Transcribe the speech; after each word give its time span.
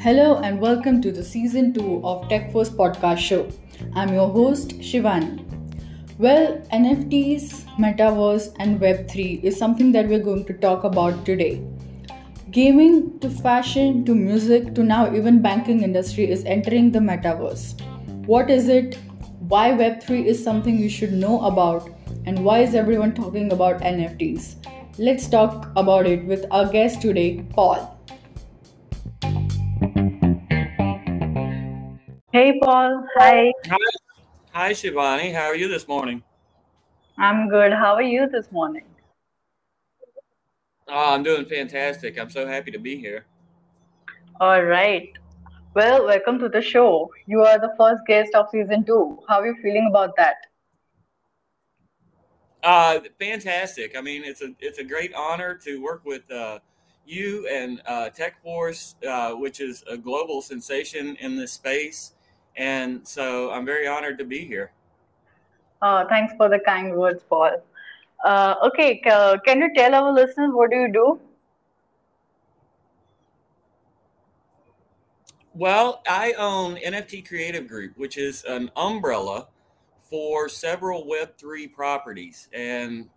Hello 0.00 0.40
and 0.42 0.58
welcome 0.58 1.00
to 1.00 1.12
the 1.12 1.22
season 1.22 1.72
2 1.74 2.00
of 2.04 2.26
TechForce 2.28 2.70
podcast 2.70 3.18
show. 3.18 3.48
I'm 3.94 4.12
your 4.12 4.28
host 4.28 4.80
Shivani. 4.80 5.44
Well, 6.18 6.56
NFTs, 6.72 7.66
metaverse 7.76 8.52
and 8.58 8.80
web3 8.80 9.44
is 9.44 9.56
something 9.56 9.92
that 9.92 10.08
we're 10.08 10.18
going 10.18 10.44
to 10.46 10.54
talk 10.54 10.82
about 10.82 11.24
today. 11.24 11.62
Gaming 12.50 13.20
to 13.20 13.30
fashion 13.30 14.04
to 14.06 14.16
music 14.16 14.74
to 14.74 14.82
now 14.82 15.14
even 15.14 15.40
banking 15.40 15.84
industry 15.84 16.28
is 16.28 16.44
entering 16.46 16.90
the 16.90 16.98
metaverse. 16.98 17.80
What 18.26 18.50
is 18.50 18.66
it? 18.68 18.98
Why 19.38 19.70
web3 19.70 20.24
is 20.24 20.42
something 20.42 20.76
you 20.76 20.88
should 20.88 21.12
know 21.12 21.42
about 21.42 21.88
and 22.26 22.44
why 22.44 22.58
is 22.58 22.74
everyone 22.74 23.14
talking 23.14 23.52
about 23.52 23.82
NFTs? 23.82 24.77
Let's 25.00 25.28
talk 25.28 25.70
about 25.76 26.08
it 26.08 26.24
with 26.24 26.44
our 26.50 26.68
guest 26.68 27.00
today, 27.00 27.46
Paul. 27.50 27.96
Hey, 32.32 32.58
Paul. 32.60 33.06
Hi. 33.14 33.52
Hi, 33.66 33.76
hi, 34.50 34.72
Shivani. 34.72 35.32
How 35.32 35.44
are 35.44 35.54
you 35.54 35.68
this 35.68 35.86
morning? 35.86 36.24
I'm 37.16 37.48
good. 37.48 37.72
How 37.72 37.94
are 37.94 38.02
you 38.02 38.28
this 38.28 38.50
morning? 38.50 38.82
Oh, 40.88 41.14
I'm 41.14 41.22
doing 41.22 41.44
fantastic. 41.44 42.18
I'm 42.18 42.28
so 42.28 42.44
happy 42.44 42.72
to 42.72 42.78
be 42.80 42.96
here. 42.98 43.24
All 44.40 44.64
right. 44.64 45.12
Well, 45.74 46.06
welcome 46.06 46.40
to 46.40 46.48
the 46.48 46.60
show. 46.60 47.08
You 47.26 47.42
are 47.42 47.60
the 47.60 47.72
first 47.78 48.02
guest 48.08 48.34
of 48.34 48.48
season 48.50 48.84
two. 48.84 49.20
How 49.28 49.42
are 49.42 49.46
you 49.46 49.54
feeling 49.62 49.86
about 49.88 50.16
that? 50.16 50.47
Uh, 52.62 53.00
fantastic. 53.18 53.96
I 53.96 54.00
mean, 54.00 54.24
it's 54.24 54.42
a 54.42 54.52
it's 54.60 54.78
a 54.78 54.84
great 54.84 55.14
honor 55.14 55.54
to 55.64 55.80
work 55.82 56.04
with 56.04 56.30
uh, 56.30 56.58
you 57.06 57.46
and 57.48 57.80
uh, 57.86 58.10
TechForce, 58.10 58.94
uh, 59.06 59.36
which 59.36 59.60
is 59.60 59.84
a 59.88 59.96
global 59.96 60.42
sensation 60.42 61.16
in 61.20 61.36
this 61.36 61.52
space. 61.52 62.12
And 62.56 63.06
so 63.06 63.50
I'm 63.50 63.64
very 63.64 63.86
honored 63.86 64.18
to 64.18 64.24
be 64.24 64.44
here. 64.44 64.72
Uh, 65.80 66.04
thanks 66.08 66.34
for 66.36 66.48
the 66.48 66.58
kind 66.58 66.94
words, 66.94 67.22
Paul. 67.28 67.62
Uh, 68.24 68.56
okay, 68.64 68.96
can 68.96 69.60
you 69.60 69.72
tell 69.74 69.94
our 69.94 70.12
listeners 70.12 70.50
what 70.52 70.70
do 70.70 70.76
you 70.76 70.92
do? 70.92 71.20
Well, 75.54 76.02
I 76.08 76.32
own 76.32 76.76
NFT 76.76 77.26
Creative 77.26 77.66
Group, 77.66 77.96
which 77.96 78.16
is 78.16 78.44
an 78.44 78.70
umbrella 78.76 79.46
for 80.08 80.48
several 80.48 81.04
Web3 81.04 81.72
properties, 81.72 82.48
and 82.52 83.08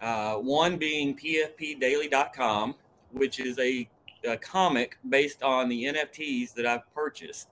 uh, 0.00 0.34
one 0.34 0.76
being 0.76 1.16
PFPDaily.com, 1.16 2.74
which 3.12 3.40
is 3.40 3.58
a, 3.58 3.88
a 4.24 4.36
comic 4.36 4.98
based 5.08 5.42
on 5.42 5.68
the 5.68 5.84
NFTs 5.84 6.52
that 6.54 6.66
I've 6.66 6.92
purchased. 6.94 7.48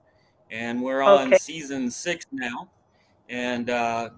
And 0.51 0.81
we're 0.83 1.01
on 1.01 1.27
Okay. 1.29 1.37
season 1.37 1.89
six 1.89 2.25
now, 2.31 2.69
and 3.29 3.69
uh, 3.69 4.09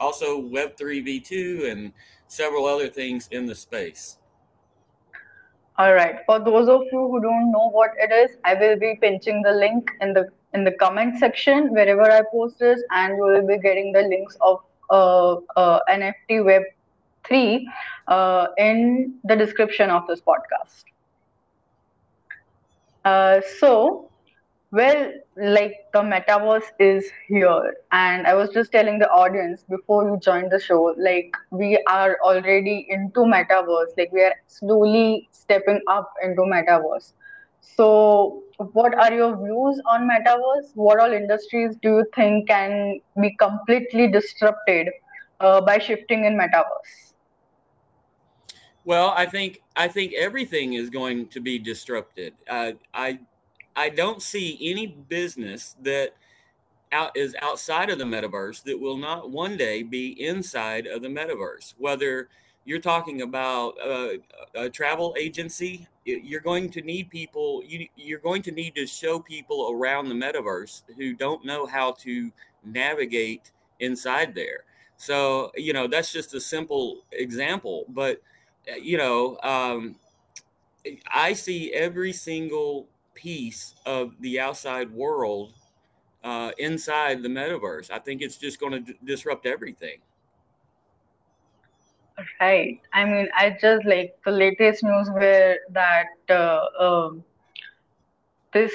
also 0.00 0.42
Web3 0.42 0.76
V2 1.06 1.70
and 1.70 1.92
several 2.26 2.66
other 2.66 2.88
things 2.88 3.28
in 3.30 3.46
the 3.46 3.54
space. 3.54 4.18
All 5.78 5.92
right. 5.92 6.16
For 6.26 6.40
those 6.40 6.68
of 6.68 6.82
you 6.90 7.08
who 7.08 7.20
don't 7.20 7.52
know 7.52 7.68
what 7.70 7.90
it 7.98 8.10
is, 8.10 8.36
I 8.44 8.54
will 8.54 8.78
be 8.78 8.98
pinching 9.00 9.42
the 9.42 9.52
link 9.52 9.90
in 10.00 10.14
the 10.14 10.28
in 10.56 10.64
the 10.64 10.72
comment 10.72 11.18
section 11.18 11.72
wherever 11.72 12.10
I 12.10 12.22
post 12.32 12.58
this, 12.58 12.82
and 12.90 13.16
you 13.16 13.22
will 13.22 13.46
be 13.46 13.58
getting 13.58 13.92
the 13.92 14.02
links 14.02 14.36
of 14.40 14.60
uh, 14.90 15.36
uh, 15.56 15.80
NFT 15.90 16.44
Web 16.44 16.62
three 17.24 17.68
uh, 18.08 18.46
in 18.58 19.14
the 19.24 19.36
description 19.36 19.90
of 19.90 20.06
this 20.06 20.20
podcast. 20.20 20.84
Uh, 23.04 23.40
so, 23.60 24.10
well, 24.72 25.12
like 25.36 25.74
the 25.92 26.00
metaverse 26.00 26.70
is 26.80 27.10
here, 27.28 27.76
and 27.92 28.26
I 28.26 28.34
was 28.34 28.50
just 28.50 28.72
telling 28.72 28.98
the 28.98 29.08
audience 29.10 29.64
before 29.68 30.04
you 30.08 30.18
joined 30.18 30.50
the 30.50 30.60
show, 30.60 30.94
like 30.98 31.36
we 31.50 31.78
are 31.88 32.18
already 32.22 32.86
into 32.88 33.20
metaverse, 33.20 33.96
like 33.96 34.12
we 34.12 34.22
are 34.22 34.34
slowly 34.48 35.28
stepping 35.32 35.80
up 35.88 36.12
into 36.22 36.42
metaverse. 36.42 37.12
So, 37.74 38.42
what 38.72 38.94
are 38.94 39.12
your 39.12 39.36
views 39.36 39.80
on 39.86 40.08
metaverse? 40.08 40.70
What 40.74 41.00
all 41.00 41.12
industries 41.12 41.76
do 41.82 41.96
you 41.96 42.06
think 42.14 42.48
can 42.48 43.00
be 43.20 43.36
completely 43.36 44.08
disrupted 44.08 44.88
uh, 45.40 45.60
by 45.60 45.78
shifting 45.78 46.24
in 46.24 46.36
metaverse? 46.36 47.12
Well, 48.84 49.12
I 49.16 49.26
think 49.26 49.62
I 49.74 49.88
think 49.88 50.12
everything 50.14 50.74
is 50.74 50.90
going 50.90 51.26
to 51.28 51.40
be 51.40 51.58
disrupted. 51.58 52.34
Uh, 52.48 52.72
I 52.94 53.18
I 53.74 53.88
don't 53.88 54.22
see 54.22 54.56
any 54.62 54.86
business 54.86 55.76
that 55.82 56.14
out 56.92 57.16
is 57.16 57.34
outside 57.42 57.90
of 57.90 57.98
the 57.98 58.04
metaverse 58.04 58.62
that 58.62 58.80
will 58.80 58.96
not 58.96 59.30
one 59.30 59.56
day 59.56 59.82
be 59.82 60.12
inside 60.24 60.86
of 60.86 61.02
the 61.02 61.08
metaverse. 61.08 61.74
Whether 61.76 62.28
you're 62.66 62.80
talking 62.80 63.22
about 63.22 63.74
uh, 63.80 64.10
a 64.56 64.68
travel 64.68 65.14
agency, 65.18 65.88
you're 66.04 66.42
going 66.42 66.70
to 66.70 66.82
need 66.82 67.10
people. 67.10 67.62
You, 67.66 67.88
you're 67.96 68.20
going 68.20 68.42
to 68.42 68.52
need 68.52 68.74
to 68.76 68.86
show 68.86 69.20
people 69.20 69.70
around 69.72 70.08
the 70.10 70.14
metaverse 70.16 70.82
who 70.98 71.14
don't 71.14 71.44
know 71.46 71.66
how 71.66 71.92
to 72.00 72.32
navigate 72.64 73.52
inside 73.80 74.34
there. 74.34 74.64
So 74.98 75.52
you 75.56 75.72
know 75.72 75.86
that's 75.88 76.12
just 76.12 76.34
a 76.34 76.40
simple 76.40 77.02
example, 77.12 77.86
but 77.88 78.20
uh, 78.70 78.76
you 78.76 78.98
know 78.98 79.38
um, 79.42 79.96
I 81.12 81.32
see 81.32 81.72
every 81.72 82.12
single 82.12 82.88
piece 83.14 83.74
of 83.84 84.12
the 84.20 84.40
outside 84.40 84.90
world 84.92 85.54
uh, 86.24 86.52
inside 86.58 87.22
the 87.22 87.28
metaverse. 87.28 87.90
I 87.90 87.98
think 88.00 88.22
it's 88.22 88.36
just 88.38 88.60
going 88.60 88.72
to 88.72 88.80
d- 88.80 88.98
disrupt 89.04 89.46
everything. 89.46 89.98
Right. 92.40 92.80
I 92.92 93.04
mean, 93.04 93.28
I 93.34 93.56
just 93.60 93.84
like 93.86 94.16
the 94.24 94.30
latest 94.30 94.82
news 94.82 95.08
where 95.10 95.58
that 95.70 96.08
uh, 96.30 96.66
um, 96.78 97.24
this 98.52 98.72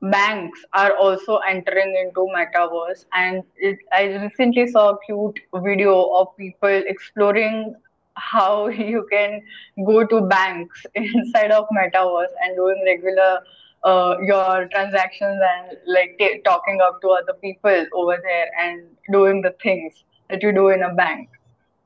banks 0.00 0.64
are 0.72 0.96
also 0.96 1.36
entering 1.38 1.94
into 2.00 2.26
metaverse, 2.36 3.04
and 3.12 3.42
it, 3.56 3.78
I 3.92 4.04
recently 4.24 4.66
saw 4.68 4.90
a 4.90 4.98
cute 5.06 5.40
video 5.54 5.94
of 6.16 6.36
people 6.36 6.82
exploring 6.94 7.74
how 8.16 8.68
you 8.92 9.06
can 9.10 9.42
go 9.86 10.04
to 10.06 10.20
banks 10.22 10.84
inside 10.94 11.50
of 11.52 11.66
metaverse 11.76 12.34
and 12.42 12.56
doing 12.56 12.82
regular 12.86 13.40
uh, 13.84 14.16
your 14.22 14.68
transactions 14.72 15.40
and 15.52 15.76
like 15.86 16.16
ta 16.18 16.28
talking 16.44 16.80
up 16.80 17.00
to 17.02 17.08
other 17.10 17.34
people 17.34 17.86
over 17.94 18.18
there 18.22 18.48
and 18.62 18.82
doing 19.12 19.42
the 19.42 19.54
things 19.62 20.04
that 20.30 20.42
you 20.42 20.52
do 20.52 20.68
in 20.70 20.82
a 20.82 20.94
bank. 20.94 21.28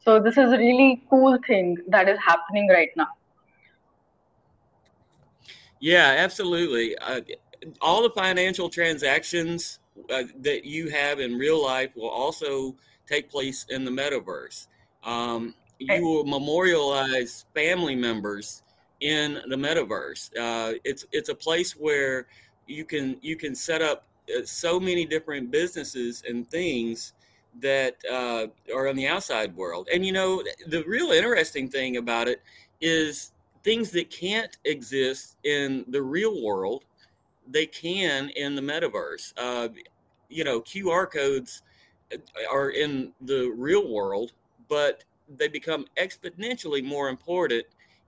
So 0.05 0.21
this 0.21 0.37
is 0.37 0.53
a 0.53 0.59
really 0.59 1.03
cool 1.09 1.39
thing 1.47 1.79
that 1.89 2.09
is 2.09 2.19
happening 2.19 2.69
right 2.69 2.91
now. 2.97 3.09
Yeah, 5.81 6.15
absolutely. 6.19 6.97
Uh, 6.99 7.21
all 7.81 8.03
the 8.03 8.11
financial 8.11 8.69
transactions 8.69 9.79
uh, 10.11 10.25
that 10.41 10.65
you 10.65 10.89
have 10.89 11.21
in 11.21 11.37
real 11.37 11.63
life 11.63 11.91
will 11.97 12.09
also 12.09 12.77
take 13.07 13.31
place 13.31 13.67
in 13.69 13.85
the 13.85 13.91
metaverse. 13.91 14.67
Um, 15.05 15.55
you 15.79 16.05
will 16.05 16.25
memorialize 16.25 17.45
family 17.55 17.97
members 17.97 18.63
in 19.01 19.41
the 19.49 19.57
metaverse. 19.57 20.31
Uh, 20.39 20.79
it's 20.85 21.05
it's 21.13 21.29
a 21.29 21.35
place 21.35 21.73
where 21.73 22.27
you 22.67 22.85
can 22.85 23.17
you 23.21 23.37
can 23.37 23.55
set 23.55 23.83
up 23.83 24.07
uh, 24.29 24.45
so 24.45 24.79
many 24.79 25.05
different 25.05 25.51
businesses 25.51 26.23
and 26.29 26.49
things 26.49 27.13
that 27.61 27.97
uh, 28.11 28.47
are 28.75 28.89
on 28.89 28.97
the 28.97 29.07
outside 29.07 29.55
world. 29.57 29.89
And 29.93 30.05
you 30.05 30.13
know, 30.13 30.43
the 30.67 30.83
real 30.85 31.11
interesting 31.11 31.69
thing 31.69 31.97
about 31.97 32.29
it 32.29 32.43
is 32.81 33.33
things 33.63 33.91
that 33.91 34.11
can't 34.11 34.57
exist 34.65 35.37
in 35.45 35.85
the 35.89 36.03
real 36.03 36.43
world, 36.43 36.85
they 37.49 37.67
can 37.67 38.31
in 38.31 38.55
the 38.55 38.63
metaverse. 38.63 39.33
Uh, 39.37 39.69
you 40.29 40.45
know, 40.45 40.61
QR 40.61 41.11
codes 41.11 41.63
uh, 42.13 42.17
are 42.51 42.71
in 42.71 43.13
the 43.21 43.53
real 43.57 43.89
world, 43.89 44.33
but 44.69 45.05
they 45.37 45.49
become 45.49 45.87
exponentially 45.99 46.83
more 46.83 47.09
important 47.09 47.65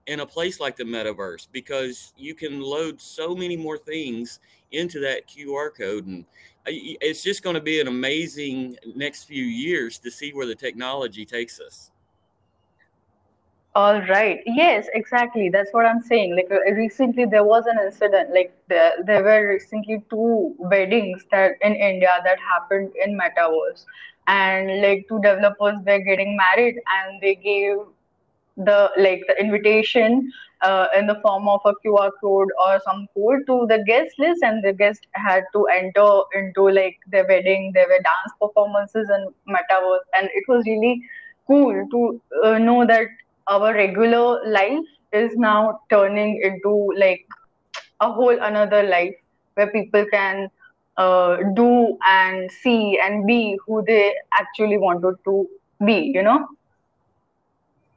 in 0.07 0.19
a 0.19 0.25
place 0.25 0.59
like 0.59 0.75
the 0.75 0.83
metaverse 0.83 1.47
because 1.51 2.13
you 2.17 2.35
can 2.35 2.61
load 2.61 3.01
so 3.01 3.35
many 3.35 3.57
more 3.57 3.77
things 3.77 4.39
into 4.71 4.99
that 4.99 5.27
QR 5.27 5.75
code 5.75 6.05
and 6.05 6.25
it's 6.67 7.23
just 7.23 7.43
going 7.43 7.55
to 7.55 7.61
be 7.61 7.79
an 7.79 7.87
amazing 7.87 8.77
next 8.95 9.25
few 9.25 9.43
years 9.43 9.99
to 9.99 10.11
see 10.11 10.31
where 10.31 10.45
the 10.45 10.55
technology 10.55 11.25
takes 11.25 11.59
us. 11.59 11.91
All 13.75 14.01
right. 14.03 14.39
Yes, 14.45 14.87
exactly. 14.93 15.49
That's 15.49 15.73
what 15.73 15.85
I'm 15.85 16.01
saying. 16.01 16.35
Like 16.37 16.47
uh, 16.49 16.71
recently, 16.71 17.25
there 17.25 17.43
was 17.43 17.65
an 17.65 17.77
incident. 17.85 18.33
Like 18.33 18.55
there, 18.69 18.93
there 19.05 19.21
were 19.21 19.49
recently 19.49 20.01
two 20.09 20.55
weddings 20.57 21.25
that 21.31 21.57
in 21.61 21.75
India 21.75 22.09
that 22.23 22.39
happened 22.39 22.93
in 23.03 23.19
metaverse, 23.19 23.83
and 24.27 24.81
like 24.81 25.05
two 25.09 25.19
developers 25.19 25.75
were 25.85 25.99
getting 25.99 26.37
married, 26.37 26.77
and 26.97 27.21
they 27.21 27.35
gave 27.35 27.79
the 28.57 28.91
like 28.97 29.21
the 29.27 29.39
invitation 29.39 30.31
uh, 30.61 30.87
in 30.97 31.07
the 31.07 31.19
form 31.21 31.47
of 31.47 31.59
a 31.65 31.73
QR 31.83 32.11
code 32.21 32.49
or 32.65 32.79
some 32.85 33.07
code 33.13 33.41
to 33.47 33.65
the 33.67 33.83
guest 33.85 34.15
list, 34.17 34.43
and 34.43 34.63
the 34.63 34.73
guest 34.73 35.07
had 35.13 35.43
to 35.53 35.65
enter 35.65 36.21
into 36.33 36.69
like 36.69 36.97
their 37.07 37.25
wedding. 37.27 37.71
There 37.73 37.87
were 37.87 38.01
dance 38.03 38.33
performances 38.41 39.09
and 39.09 39.33
metaverse, 39.47 40.05
and 40.17 40.29
it 40.33 40.43
was 40.47 40.63
really 40.65 41.01
cool 41.47 41.87
to 41.91 42.21
uh, 42.43 42.57
know 42.57 42.85
that 42.85 43.07
our 43.47 43.73
regular 43.73 44.49
life 44.49 44.85
is 45.11 45.35
now 45.35 45.79
turning 45.89 46.41
into 46.43 46.91
like 46.97 47.25
a 48.01 48.11
whole 48.11 48.37
another 48.41 48.83
life 48.83 49.13
where 49.55 49.71
people 49.71 50.05
can 50.11 50.49
uh, 50.97 51.37
do 51.53 51.97
and 52.07 52.51
see 52.51 52.99
and 53.01 53.25
be 53.25 53.57
who 53.65 53.83
they 53.85 54.13
actually 54.39 54.77
wanted 54.77 55.15
to 55.25 55.47
be 55.85 56.11
you 56.13 56.23
know 56.23 56.47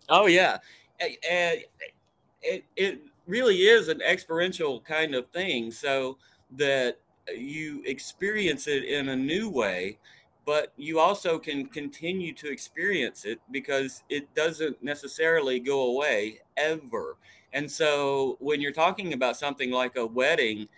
oh 0.08 0.26
yeah 0.26 0.58
it, 1.00 2.64
it 2.76 3.00
really 3.26 3.56
is 3.56 3.88
an 3.88 4.00
experiential 4.02 4.80
kind 4.80 5.14
of 5.14 5.28
thing 5.30 5.70
so 5.70 6.16
that 6.50 6.98
you 7.36 7.82
experience 7.84 8.66
it 8.66 8.84
in 8.84 9.10
a 9.10 9.16
new 9.16 9.48
way 9.48 9.98
but 10.46 10.72
you 10.78 10.98
also 10.98 11.38
can 11.38 11.66
continue 11.66 12.32
to 12.32 12.50
experience 12.50 13.26
it 13.26 13.38
because 13.50 14.02
it 14.08 14.34
doesn't 14.34 14.82
necessarily 14.82 15.60
go 15.60 15.94
away 15.94 16.40
ever 16.56 17.16
and 17.52 17.70
so 17.70 18.36
when 18.40 18.60
you're 18.60 18.72
talking 18.72 19.12
about 19.12 19.36
something 19.36 19.70
like 19.70 19.96
a 19.96 20.06
wedding, 20.06 20.68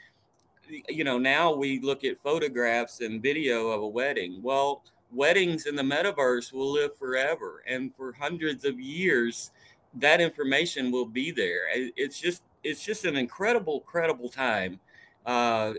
you 0.88 1.04
know, 1.04 1.18
now 1.18 1.52
we 1.52 1.80
look 1.80 2.04
at 2.04 2.18
photographs 2.18 3.00
and 3.00 3.22
video 3.22 3.68
of 3.68 3.82
a 3.82 3.88
wedding. 3.88 4.40
Well, 4.42 4.84
weddings 5.12 5.66
in 5.66 5.76
the 5.76 5.82
metaverse 5.82 6.52
will 6.52 6.72
live 6.72 6.96
forever. 6.96 7.62
And 7.66 7.94
for 7.94 8.12
hundreds 8.12 8.64
of 8.64 8.78
years, 8.78 9.50
that 9.94 10.20
information 10.20 10.90
will 10.90 11.06
be 11.06 11.30
there. 11.30 11.62
It's 11.74 12.20
just, 12.20 12.42
it's 12.62 12.84
just 12.84 13.04
an 13.04 13.16
incredible, 13.16 13.78
incredible 13.78 14.28
time. 14.28 14.80
Uh, 15.26 15.74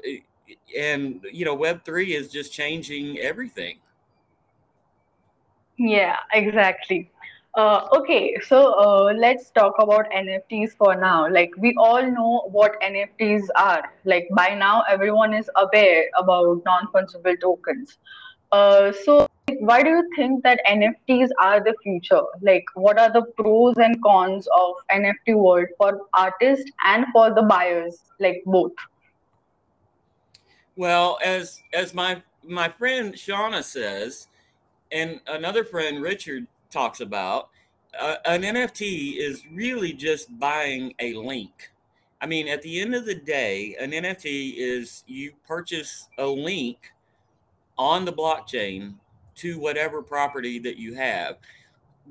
and, 0.78 1.22
you 1.32 1.46
know, 1.46 1.56
Web3 1.56 2.10
is 2.10 2.30
just 2.30 2.52
changing 2.52 3.20
everything. 3.20 3.78
Yeah, 5.78 6.18
exactly. 6.34 7.10
Uh, 7.56 7.86
okay, 7.94 8.38
so 8.48 8.74
uh, 8.80 9.14
let's 9.14 9.52
talk 9.52 9.74
about 9.80 10.10
NFTs 10.12 10.72
for 10.78 10.96
now. 10.96 11.30
Like, 11.30 11.52
we 11.58 11.76
all 11.78 12.02
know 12.02 12.48
what 12.50 12.80
NFTs 12.82 13.48
are. 13.58 13.92
Like, 14.06 14.30
by 14.32 14.56
now, 14.56 14.84
everyone 14.90 15.34
is 15.34 15.50
aware 15.58 16.06
about 16.18 16.62
non 16.66 16.88
fungible 16.94 17.40
tokens. 17.42 17.98
Uh, 18.52 18.92
so, 18.92 19.28
why 19.60 19.82
do 19.82 19.90
you 19.90 20.10
think 20.16 20.44
that 20.44 20.60
NFTs 20.68 21.30
are 21.40 21.64
the 21.64 21.74
future? 21.84 22.22
Like, 22.42 22.66
what 22.74 23.00
are 23.00 23.12
the 23.12 23.24
pros 23.38 23.78
and 23.78 24.02
cons 24.04 24.48
of 24.56 24.76
NFT 24.92 25.36
world 25.36 25.68
for 25.78 26.02
artists 26.14 26.70
and 26.84 27.06
for 27.14 27.34
the 27.34 27.44
buyers? 27.44 28.00
Like, 28.20 28.44
both. 28.46 28.74
Well, 30.76 31.18
as 31.24 31.62
as 31.74 31.94
my 31.94 32.22
my 32.44 32.70
friend 32.70 33.14
Shauna 33.14 33.64
says, 33.64 34.28
and 34.92 35.22
another 35.28 35.64
friend 35.64 36.02
Richard 36.02 36.48
talks 36.70 37.02
about, 37.02 37.50
uh, 38.00 38.16
an 38.26 38.42
NFT 38.42 39.18
is 39.18 39.44
really 39.52 39.94
just 39.94 40.38
buying 40.40 40.94
a 41.00 41.14
link. 41.14 41.72
I 42.22 42.26
mean, 42.26 42.48
at 42.48 42.62
the 42.62 42.80
end 42.82 42.96
of 42.96 43.06
the 43.06 43.16
day, 43.16 43.76
an 43.80 43.92
NFT 43.92 44.56
is 44.58 45.04
you 45.08 45.34
purchase 45.46 46.08
a 46.18 46.26
link 46.26 46.78
on 47.78 48.06
the 48.06 48.14
blockchain 48.14 48.96
to 49.36 49.60
whatever 49.60 50.02
property 50.02 50.60
that 50.60 50.78
you 50.78 50.94
have. 50.94 51.38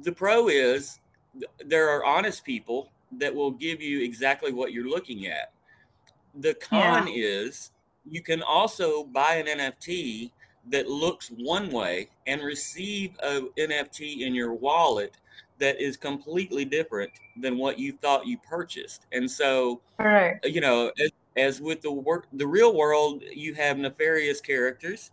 The 0.02 0.12
pro 0.12 0.48
is 0.48 1.00
there 1.64 1.88
are 1.88 2.04
honest 2.04 2.44
people 2.44 2.90
that 3.18 3.34
will 3.34 3.50
give 3.50 3.80
you 3.80 4.02
exactly 4.02 4.52
what 4.52 4.72
you're 4.72 4.88
looking 4.88 5.26
at. 5.26 5.52
The 6.40 6.54
con 6.54 7.08
yeah. 7.08 7.14
is 7.14 7.72
you 8.08 8.22
can 8.22 8.42
also 8.42 9.04
buy 9.04 9.36
an 9.36 9.46
NFT 9.46 10.30
that 10.68 10.88
looks 10.88 11.30
one 11.36 11.70
way 11.70 12.08
and 12.26 12.42
receive 12.42 13.12
a 13.22 13.42
NFT 13.58 14.20
in 14.20 14.34
your 14.34 14.54
wallet 14.54 15.16
that 15.58 15.80
is 15.80 15.96
completely 15.96 16.64
different 16.64 17.10
than 17.36 17.58
what 17.58 17.78
you 17.78 17.92
thought 17.92 18.26
you 18.26 18.38
purchased. 18.38 19.06
And 19.12 19.30
so, 19.30 19.80
right. 19.98 20.38
you 20.42 20.60
know, 20.60 20.90
as, 20.98 21.10
as 21.36 21.60
with 21.60 21.82
the 21.82 21.92
work, 21.92 22.26
the 22.32 22.46
real 22.46 22.74
world, 22.74 23.22
you 23.32 23.54
have 23.54 23.78
nefarious 23.78 24.40
characters, 24.40 25.10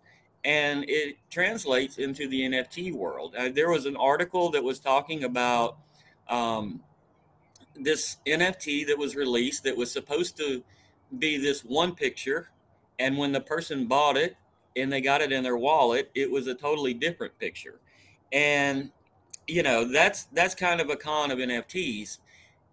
and 0.48 0.86
it 0.88 1.18
translates 1.30 1.98
into 1.98 2.26
the 2.30 2.42
NFT 2.42 2.94
world. 2.94 3.36
Uh, 3.38 3.50
there 3.50 3.70
was 3.70 3.86
an 3.86 3.98
article 3.98 4.50
that 4.52 4.64
was 4.64 4.80
talking 4.80 5.26
about 5.26 5.78
um, 6.30 6.80
this 7.76 8.16
NFT 8.26 8.88
that 8.88 8.98
was 8.98 9.18
released 9.18 9.66
that 9.66 9.76
was 9.76 9.92
supposed 9.92 10.38
to 10.38 10.64
be 11.20 11.38
this 11.38 11.66
one 11.66 11.94
picture, 11.94 12.50
and 12.98 13.18
when 13.18 13.34
the 13.34 13.42
person 13.42 13.88
bought 13.88 14.16
it 14.16 14.38
and 14.78 14.90
they 14.90 15.02
got 15.02 15.22
it 15.22 15.34
in 15.34 15.44
their 15.44 15.58
wallet, 15.58 16.10
it 16.16 16.32
was 16.32 16.48
a 16.48 16.56
totally 16.56 16.94
different 16.94 17.38
picture. 17.40 17.82
And 18.32 18.90
you 19.48 19.64
know 19.64 19.86
that's 19.86 20.26
that's 20.34 20.56
kind 20.56 20.82
of 20.82 20.90
a 20.90 20.96
con 20.98 21.32
of 21.32 21.40
nfts 21.40 22.18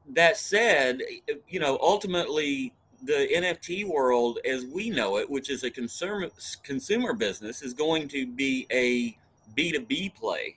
that 0.09 0.37
said 0.37 1.01
you 1.49 1.61
know 1.61 1.79
ultimately 1.81 2.73
the 3.05 3.29
nft 3.35 3.87
world 3.87 4.39
as 4.45 4.65
we 4.67 4.91
know 4.91 5.19
it 5.19 5.29
which 5.29 5.51
is 5.51 5.63
a 5.63 5.71
consumer 5.71 6.29
consumer 6.63 7.13
business 7.13 7.63
is 7.63 7.75
going 7.75 8.09
to 8.09 8.27
be 8.27 8.67
a 8.71 9.17
b2b 9.57 10.15
play 10.15 10.55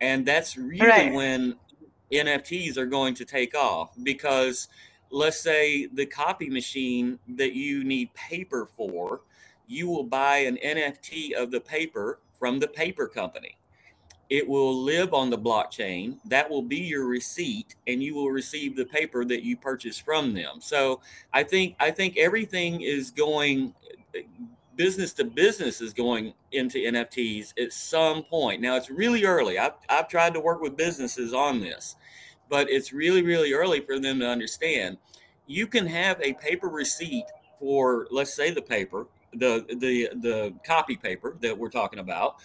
and 0.00 0.26
that's 0.26 0.56
really 0.56 0.86
right. 0.86 1.12
when 1.12 1.56
nfts 2.12 2.76
are 2.76 2.86
going 2.86 3.14
to 3.14 3.24
take 3.24 3.54
off 3.54 3.90
because 4.02 4.68
let's 5.10 5.40
say 5.40 5.86
the 5.86 6.06
copy 6.06 6.48
machine 6.48 7.18
that 7.28 7.54
you 7.54 7.84
need 7.84 8.12
paper 8.14 8.68
for 8.76 9.20
you 9.66 9.88
will 9.88 10.04
buy 10.04 10.38
an 10.38 10.58
nft 10.64 11.32
of 11.32 11.50
the 11.50 11.60
paper 11.60 12.18
from 12.38 12.58
the 12.58 12.68
paper 12.68 13.06
company 13.06 13.56
it 14.30 14.48
will 14.48 14.76
live 14.76 15.12
on 15.12 15.30
the 15.30 15.38
blockchain. 15.38 16.16
That 16.24 16.48
will 16.48 16.62
be 16.62 16.78
your 16.78 17.06
receipt 17.06 17.74
and 17.86 18.02
you 18.02 18.14
will 18.14 18.30
receive 18.30 18.76
the 18.76 18.86
paper 18.86 19.24
that 19.24 19.42
you 19.42 19.56
purchase 19.56 19.98
from 19.98 20.32
them. 20.34 20.60
So 20.60 21.00
i 21.32 21.42
think 21.42 21.76
i 21.80 21.90
think 21.90 22.16
everything 22.16 22.80
is 22.80 23.10
going 23.10 23.74
business 24.76 25.12
to 25.12 25.24
business 25.24 25.80
is 25.80 25.92
going 25.92 26.32
into 26.52 26.78
nfts 26.78 27.52
at 27.62 27.72
some 27.72 28.22
point. 28.22 28.60
Now 28.60 28.76
it's 28.76 28.90
really 28.90 29.24
early. 29.24 29.58
I've, 29.58 29.74
I've 29.88 30.08
tried 30.08 30.34
to 30.34 30.40
work 30.40 30.60
with 30.60 30.76
businesses 30.76 31.32
on 31.32 31.60
this 31.60 31.96
but 32.48 32.70
it's 32.70 32.92
really 32.92 33.22
really 33.22 33.52
early 33.52 33.80
for 33.80 33.98
them 33.98 34.20
to 34.20 34.28
understand. 34.28 34.96
You 35.46 35.66
can 35.66 35.86
have 35.86 36.20
a 36.22 36.32
paper 36.34 36.68
receipt 36.68 37.26
for 37.58 38.06
let's 38.10 38.34
say 38.34 38.50
the 38.50 38.62
paper 38.62 39.06
the 39.32 39.64
the 39.80 40.08
the 40.20 40.54
copy 40.64 40.96
paper 40.96 41.36
that 41.40 41.56
we're 41.56 41.70
talking 41.70 41.98
about 41.98 42.36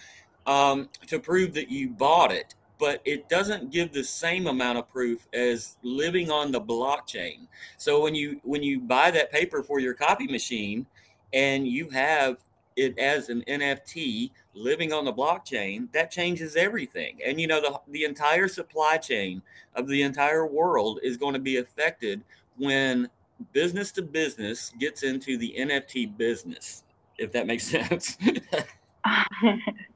um, 0.50 0.88
to 1.06 1.20
prove 1.20 1.54
that 1.54 1.70
you 1.70 1.88
bought 1.88 2.32
it, 2.32 2.56
but 2.76 3.00
it 3.04 3.28
doesn't 3.28 3.70
give 3.70 3.92
the 3.92 4.02
same 4.02 4.48
amount 4.48 4.78
of 4.78 4.90
proof 4.90 5.28
as 5.32 5.76
living 5.82 6.28
on 6.30 6.50
the 6.50 6.60
blockchain. 6.60 7.46
So 7.76 8.02
when 8.02 8.16
you 8.16 8.40
when 8.42 8.62
you 8.62 8.80
buy 8.80 9.12
that 9.12 9.30
paper 9.30 9.62
for 9.62 9.78
your 9.78 9.94
copy 9.94 10.26
machine 10.26 10.86
and 11.32 11.68
you 11.68 11.88
have 11.90 12.38
it 12.74 12.98
as 12.98 13.28
an 13.28 13.44
NFT 13.46 14.32
living 14.54 14.92
on 14.92 15.04
the 15.04 15.12
blockchain, 15.12 15.92
that 15.92 16.10
changes 16.10 16.56
everything. 16.56 17.18
And 17.24 17.40
you 17.40 17.46
know 17.46 17.60
the 17.60 17.80
the 17.92 18.04
entire 18.04 18.48
supply 18.48 18.96
chain 18.96 19.42
of 19.76 19.86
the 19.86 20.02
entire 20.02 20.46
world 20.46 20.98
is 21.04 21.16
going 21.16 21.34
to 21.34 21.40
be 21.40 21.58
affected 21.58 22.24
when 22.56 23.08
business 23.52 23.92
to 23.92 24.02
business 24.02 24.72
gets 24.80 25.04
into 25.04 25.38
the 25.38 25.54
NFT 25.56 26.16
business, 26.16 26.82
if 27.18 27.30
that 27.30 27.46
makes 27.46 27.66
sense. 27.70 28.18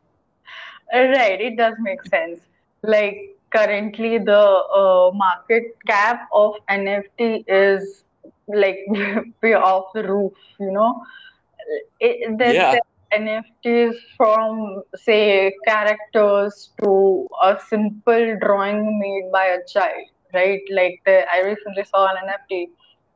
Right, 0.94 1.40
it 1.40 1.56
does 1.56 1.74
make 1.80 2.04
sense. 2.04 2.40
Like 2.82 3.36
currently, 3.50 4.18
the 4.18 4.38
uh, 4.38 5.10
market 5.12 5.76
cap 5.86 6.28
of 6.32 6.54
NFT 6.70 7.44
is 7.48 8.04
like 8.46 8.78
way 9.42 9.54
off 9.54 9.92
the 9.92 10.06
roof. 10.06 10.34
You 10.60 10.70
know, 10.70 11.02
it, 11.98 12.38
there's 12.38 12.54
yeah. 12.54 12.78
NFTs 13.12 13.96
from 14.16 14.82
say 14.94 15.52
characters 15.66 16.70
to 16.80 17.26
a 17.42 17.58
simple 17.68 18.36
drawing 18.40 19.00
made 19.00 19.32
by 19.32 19.46
a 19.46 19.66
child. 19.66 20.06
Right, 20.32 20.62
like 20.70 21.00
the, 21.06 21.24
I 21.32 21.42
recently 21.42 21.84
saw 21.84 22.06
an 22.06 22.28
NFT. 22.28 22.62
It 22.62 22.70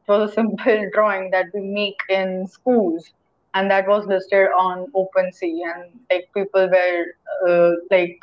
was 0.08 0.30
a 0.30 0.34
simple 0.34 0.90
drawing 0.94 1.30
that 1.30 1.46
we 1.54 1.60
make 1.60 2.00
in 2.08 2.48
schools 2.48 3.12
and 3.54 3.70
that 3.70 3.86
was 3.88 4.06
listed 4.06 4.48
on 4.56 4.90
OpenSea, 4.92 5.62
and 5.74 5.90
like 6.10 6.28
people 6.34 6.68
were 6.68 7.04
uh, 7.46 7.76
like 7.90 8.18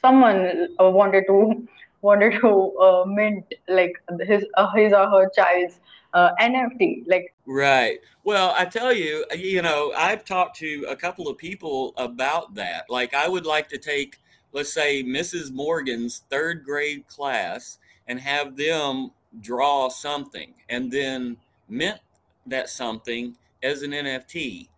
someone 0.00 0.68
uh, 0.80 0.90
wanted 0.90 1.24
to 1.26 1.66
wanted 2.02 2.40
to 2.40 2.78
uh, 2.78 3.04
mint 3.06 3.54
like 3.68 3.94
his 4.20 4.44
uh, 4.54 4.70
his 4.72 4.92
or 4.92 5.08
her 5.08 5.30
child's 5.30 5.80
uh, 6.12 6.30
NFT, 6.40 7.04
like 7.06 7.34
right. 7.46 7.98
Well, 8.24 8.54
I 8.56 8.64
tell 8.64 8.92
you, 8.92 9.24
you 9.36 9.60
know, 9.60 9.92
I've 9.96 10.24
talked 10.24 10.56
to 10.58 10.86
a 10.88 10.96
couple 10.96 11.28
of 11.28 11.36
people 11.36 11.92
about 11.98 12.54
that. 12.54 12.84
Like, 12.88 13.12
I 13.12 13.28
would 13.28 13.44
like 13.44 13.68
to 13.68 13.78
take 13.78 14.18
let's 14.54 14.72
say 14.72 15.02
Mrs. 15.02 15.52
Morgan's 15.52 16.22
third 16.30 16.64
grade 16.64 17.06
class 17.08 17.78
and 18.06 18.18
have 18.20 18.56
them 18.56 19.10
draw 19.40 19.88
something 19.88 20.54
and 20.68 20.90
then 20.90 21.36
mint 21.68 21.98
that 22.46 22.70
something 22.70 23.36
as 23.64 23.82
an 23.82 23.90
NFT, 23.90 24.68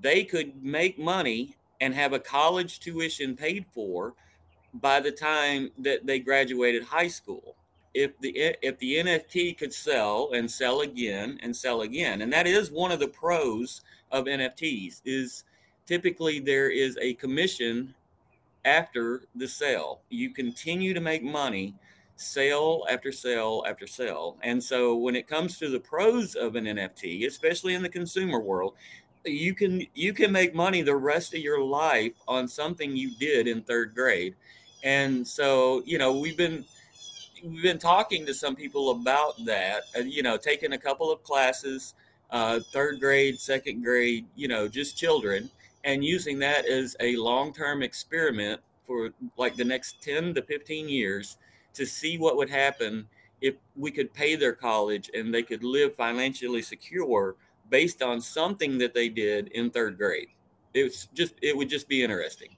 they 0.00 0.22
could 0.22 0.62
make 0.62 0.98
money 0.98 1.56
and 1.80 1.94
have 1.94 2.12
a 2.12 2.20
college 2.20 2.78
tuition 2.78 3.34
paid 3.34 3.64
for 3.72 4.14
by 4.74 5.00
the 5.00 5.10
time 5.10 5.70
that 5.78 6.06
they 6.06 6.20
graduated 6.20 6.84
high 6.84 7.08
school 7.08 7.56
if 7.94 8.16
the 8.20 8.30
if 8.62 8.78
the 8.78 8.96
NFT 8.96 9.58
could 9.58 9.72
sell 9.72 10.30
and 10.32 10.48
sell 10.48 10.82
again 10.82 11.40
and 11.42 11.54
sell 11.54 11.82
again, 11.82 12.22
and 12.22 12.32
that 12.32 12.46
is 12.46 12.70
one 12.70 12.92
of 12.92 13.00
the 13.00 13.08
pros 13.08 13.82
of 14.12 14.26
NFTs 14.26 15.00
is 15.04 15.44
typically 15.86 16.38
there 16.38 16.70
is 16.70 16.96
a 17.00 17.14
commission 17.14 17.94
after 18.64 19.22
the 19.34 19.48
sale. 19.48 20.02
You 20.08 20.30
continue 20.30 20.94
to 20.94 21.00
make 21.00 21.22
money 21.22 21.74
sale 22.20 22.84
after 22.90 23.10
sale 23.10 23.64
after 23.66 23.86
sale. 23.86 24.36
And 24.42 24.62
so 24.62 24.94
when 24.96 25.16
it 25.16 25.26
comes 25.26 25.58
to 25.58 25.68
the 25.68 25.80
pros 25.80 26.34
of 26.34 26.56
an 26.56 26.64
NFT, 26.64 27.26
especially 27.26 27.74
in 27.74 27.82
the 27.82 27.88
consumer 27.88 28.40
world, 28.40 28.74
you 29.24 29.54
can 29.54 29.86
you 29.94 30.12
can 30.12 30.32
make 30.32 30.54
money 30.54 30.82
the 30.82 30.96
rest 30.96 31.34
of 31.34 31.40
your 31.40 31.62
life 31.62 32.12
on 32.26 32.48
something 32.48 32.96
you 32.96 33.10
did 33.18 33.46
in 33.46 33.62
third 33.62 33.94
grade. 33.94 34.34
And 34.82 35.26
so, 35.26 35.82
you 35.84 35.98
know, 35.98 36.18
we've 36.18 36.36
been 36.36 36.64
we've 37.44 37.62
been 37.62 37.78
talking 37.78 38.24
to 38.26 38.34
some 38.34 38.56
people 38.56 38.90
about 38.90 39.44
that. 39.44 39.82
You 40.04 40.22
know, 40.22 40.36
taking 40.36 40.72
a 40.72 40.78
couple 40.78 41.10
of 41.10 41.22
classes, 41.22 41.94
uh, 42.30 42.60
third 42.72 43.00
grade, 43.00 43.38
second 43.38 43.82
grade, 43.82 44.26
you 44.36 44.48
know, 44.48 44.68
just 44.68 44.96
children, 44.96 45.50
and 45.84 46.04
using 46.04 46.38
that 46.40 46.66
as 46.66 46.96
a 47.00 47.16
long-term 47.16 47.82
experiment 47.82 48.60
for 48.86 49.10
like 49.36 49.56
the 49.56 49.64
next 49.64 50.02
10 50.02 50.34
to 50.34 50.42
15 50.42 50.88
years 50.88 51.36
to 51.74 51.86
see 51.86 52.18
what 52.18 52.36
would 52.36 52.50
happen 52.50 53.06
if 53.40 53.54
we 53.76 53.90
could 53.90 54.12
pay 54.12 54.36
their 54.36 54.52
college 54.52 55.10
and 55.14 55.32
they 55.32 55.42
could 55.42 55.64
live 55.64 55.94
financially 55.94 56.62
secure 56.62 57.36
based 57.68 58.02
on 58.02 58.20
something 58.20 58.78
that 58.78 58.94
they 58.94 59.08
did 59.08 59.48
in 59.48 59.70
third 59.70 59.96
grade. 59.96 60.28
It's 60.74 61.06
just 61.14 61.34
it 61.42 61.56
would 61.56 61.68
just 61.68 61.88
be 61.88 62.02
interesting. 62.02 62.56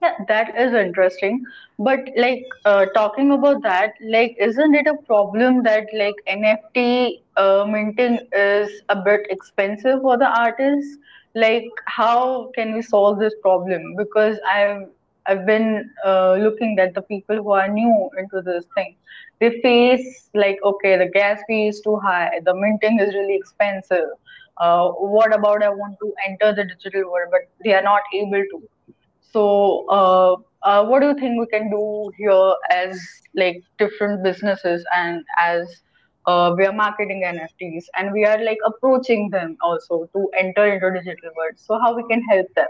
Yeah, 0.00 0.14
that 0.28 0.56
is 0.56 0.74
interesting. 0.74 1.44
But 1.78 2.08
like 2.16 2.44
uh, 2.64 2.86
talking 2.86 3.32
about 3.32 3.62
that, 3.62 3.94
like, 4.00 4.36
isn't 4.38 4.74
it 4.74 4.86
a 4.86 4.96
problem 5.06 5.62
that 5.64 5.86
like 5.92 6.14
NFT 6.28 7.22
uh, 7.36 7.64
minting 7.68 8.20
is 8.32 8.70
a 8.88 8.96
bit 8.96 9.26
expensive 9.28 10.00
for 10.02 10.16
the 10.16 10.28
artists? 10.28 10.98
Like, 11.34 11.68
how 11.86 12.50
can 12.54 12.74
we 12.74 12.82
solve 12.82 13.18
this 13.18 13.34
problem? 13.42 13.94
Because 13.96 14.38
I've 14.46 14.88
I've 15.28 15.46
been 15.46 15.90
uh, 16.04 16.34
looking 16.34 16.78
at 16.78 16.94
the 16.94 17.02
people 17.02 17.36
who 17.36 17.52
are 17.52 17.68
new 17.68 18.10
into 18.18 18.42
this 18.42 18.64
thing. 18.74 18.96
They 19.40 19.60
face 19.60 20.30
like, 20.34 20.58
okay, 20.64 20.96
the 20.96 21.06
gas 21.06 21.40
fee 21.46 21.68
is 21.68 21.80
too 21.80 21.96
high, 21.96 22.40
the 22.44 22.54
minting 22.54 22.98
is 22.98 23.14
really 23.14 23.36
expensive. 23.36 24.08
Uh, 24.56 24.88
what 24.88 25.32
about 25.32 25.62
I 25.62 25.68
want 25.68 25.98
to 26.00 26.12
enter 26.26 26.52
the 26.54 26.64
digital 26.64 27.10
world, 27.12 27.28
but 27.30 27.42
they 27.64 27.74
are 27.74 27.82
not 27.82 28.02
able 28.12 28.42
to 28.42 28.68
so, 29.32 29.86
uh, 29.88 30.36
uh, 30.62 30.84
what 30.86 31.00
do 31.00 31.08
you 31.08 31.14
think 31.14 31.38
we 31.38 31.46
can 31.46 31.70
do 31.70 32.10
here 32.16 32.54
as 32.70 32.98
like 33.34 33.62
different 33.78 34.24
businesses 34.24 34.84
and 34.96 35.22
as 35.38 35.68
uh, 36.26 36.54
we 36.56 36.64
are 36.64 36.72
marketing 36.72 37.22
NFTs 37.24 37.84
and 37.96 38.12
we 38.12 38.24
are 38.24 38.42
like 38.42 38.58
approaching 38.64 39.28
them 39.30 39.56
also 39.62 40.08
to 40.14 40.30
enter 40.38 40.66
into 40.66 40.90
digital 40.90 41.30
world. 41.36 41.54
So, 41.56 41.78
how 41.78 41.94
we 41.94 42.04
can 42.08 42.22
help 42.24 42.46
them? 42.54 42.68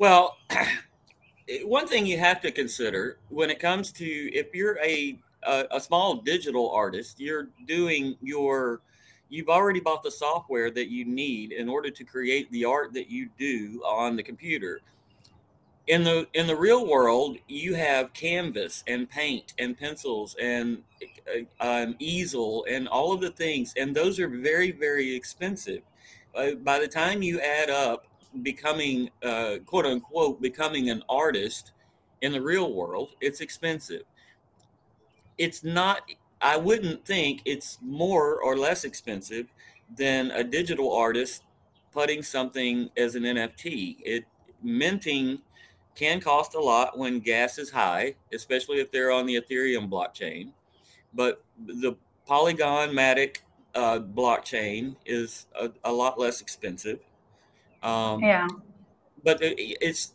Well, 0.00 0.38
one 1.64 1.86
thing 1.86 2.06
you 2.06 2.16
have 2.16 2.40
to 2.40 2.50
consider 2.50 3.18
when 3.28 3.50
it 3.50 3.60
comes 3.60 3.92
to 3.92 4.06
if 4.06 4.54
you're 4.54 4.78
a 4.82 5.18
a, 5.42 5.66
a 5.72 5.80
small 5.80 6.16
digital 6.16 6.70
artist, 6.70 7.20
you're 7.20 7.48
doing 7.66 8.16
your 8.22 8.80
you've 9.28 9.50
already 9.50 9.78
bought 9.78 10.02
the 10.02 10.10
software 10.10 10.70
that 10.70 10.88
you 10.88 11.04
need 11.04 11.52
in 11.52 11.68
order 11.68 11.90
to 11.90 12.02
create 12.02 12.50
the 12.50 12.64
art 12.64 12.94
that 12.94 13.10
you 13.10 13.28
do 13.38 13.82
on 13.84 14.16
the 14.16 14.22
computer. 14.22 14.80
In 15.86 16.02
the 16.02 16.26
in 16.32 16.46
the 16.46 16.56
real 16.56 16.88
world 16.88 17.36
you 17.46 17.74
have 17.74 18.14
canvas 18.14 18.82
and 18.86 19.06
paint 19.06 19.52
and 19.58 19.78
pencils 19.78 20.34
and 20.40 20.82
uh, 21.28 21.62
um, 21.62 21.94
easel 21.98 22.64
and 22.70 22.88
all 22.88 23.12
of 23.12 23.20
the 23.20 23.32
things 23.32 23.74
and 23.76 23.94
those 23.94 24.18
are 24.18 24.28
very 24.28 24.70
very 24.70 25.14
expensive. 25.14 25.82
Uh, 26.34 26.52
by 26.52 26.78
the 26.78 26.88
time 26.88 27.22
you 27.22 27.38
add 27.40 27.68
up 27.68 28.06
becoming 28.42 29.10
uh, 29.22 29.56
quote 29.66 29.86
unquote 29.86 30.40
becoming 30.40 30.90
an 30.90 31.02
artist 31.08 31.72
in 32.22 32.32
the 32.32 32.40
real 32.40 32.72
world 32.72 33.10
it's 33.20 33.40
expensive 33.40 34.02
it's 35.38 35.64
not 35.64 36.02
I 36.40 36.56
wouldn't 36.56 37.04
think 37.04 37.42
it's 37.44 37.78
more 37.82 38.40
or 38.40 38.56
less 38.56 38.84
expensive 38.84 39.46
than 39.96 40.30
a 40.30 40.42
digital 40.42 40.94
artist 40.94 41.42
putting 41.92 42.22
something 42.22 42.90
as 42.96 43.14
an 43.14 43.24
NFT. 43.24 43.96
It 44.02 44.24
minting 44.62 45.40
can 45.94 46.20
cost 46.20 46.54
a 46.54 46.60
lot 46.60 46.96
when 46.96 47.20
gas 47.20 47.58
is 47.58 47.70
high, 47.70 48.14
especially 48.32 48.78
if 48.78 48.90
they're 48.90 49.10
on 49.10 49.26
the 49.26 49.40
Ethereum 49.40 49.90
blockchain. 49.90 50.52
But 51.12 51.44
the 51.66 51.96
Polygon 52.26 52.90
Matic 52.90 53.38
uh, 53.74 53.98
blockchain 53.98 54.96
is 55.04 55.46
a, 55.58 55.70
a, 55.84 55.92
lot 55.92 56.18
less 56.18 56.40
expensive. 56.40 57.00
Um, 57.82 58.22
yeah. 58.22 58.46
But 59.22 59.38
it's 59.40 60.14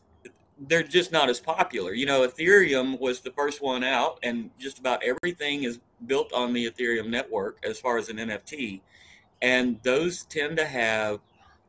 they're 0.68 0.84
just 0.84 1.12
not 1.12 1.30
as 1.30 1.40
popular. 1.40 1.94
You 1.94 2.06
know, 2.06 2.28
Ethereum 2.28 3.00
was 3.00 3.20
the 3.20 3.32
first 3.32 3.62
one 3.62 3.84
out, 3.84 4.20
and 4.24 4.50
just 4.58 4.80
about 4.80 5.04
everything 5.04 5.64
is 5.64 5.80
built 6.08 6.32
on 6.34 6.54
the 6.54 6.70
Ethereum 6.70 7.10
network 7.10 7.58
as 7.64 7.80
far 7.80 7.98
as 7.98 8.10
an 8.10 8.18
NFT. 8.18 8.82
And 9.42 9.80
those 9.84 10.24
tend 10.26 10.58
to 10.58 10.66
have 10.66 11.20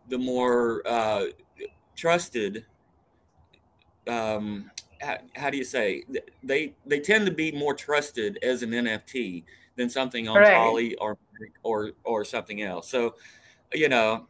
the 0.09 0.19
more 0.19 0.83
uh, 0.87 1.26
trusted, 1.97 2.65
um, 4.07 4.71
how, 5.00 5.19
how, 5.35 5.50
do 5.50 5.59
you 5.59 5.65
say, 5.65 6.05
they, 6.43 6.75
they 6.87 7.00
tend 7.00 7.26
to 7.26 7.33
be 7.33 7.50
more 7.50 7.75
trusted 7.75 8.38
as 8.43 8.62
an 8.62 8.71
NFT 8.71 9.43
than 9.75 9.91
something 9.91 10.29
on 10.29 10.38
right. 10.38 10.55
Poly 10.55 10.95
or, 10.97 11.19
or, 11.65 11.91
or 12.05 12.25
something 12.25 12.62
else. 12.62 12.88
So, 12.88 13.17
you 13.75 13.88
know, 13.88 14.26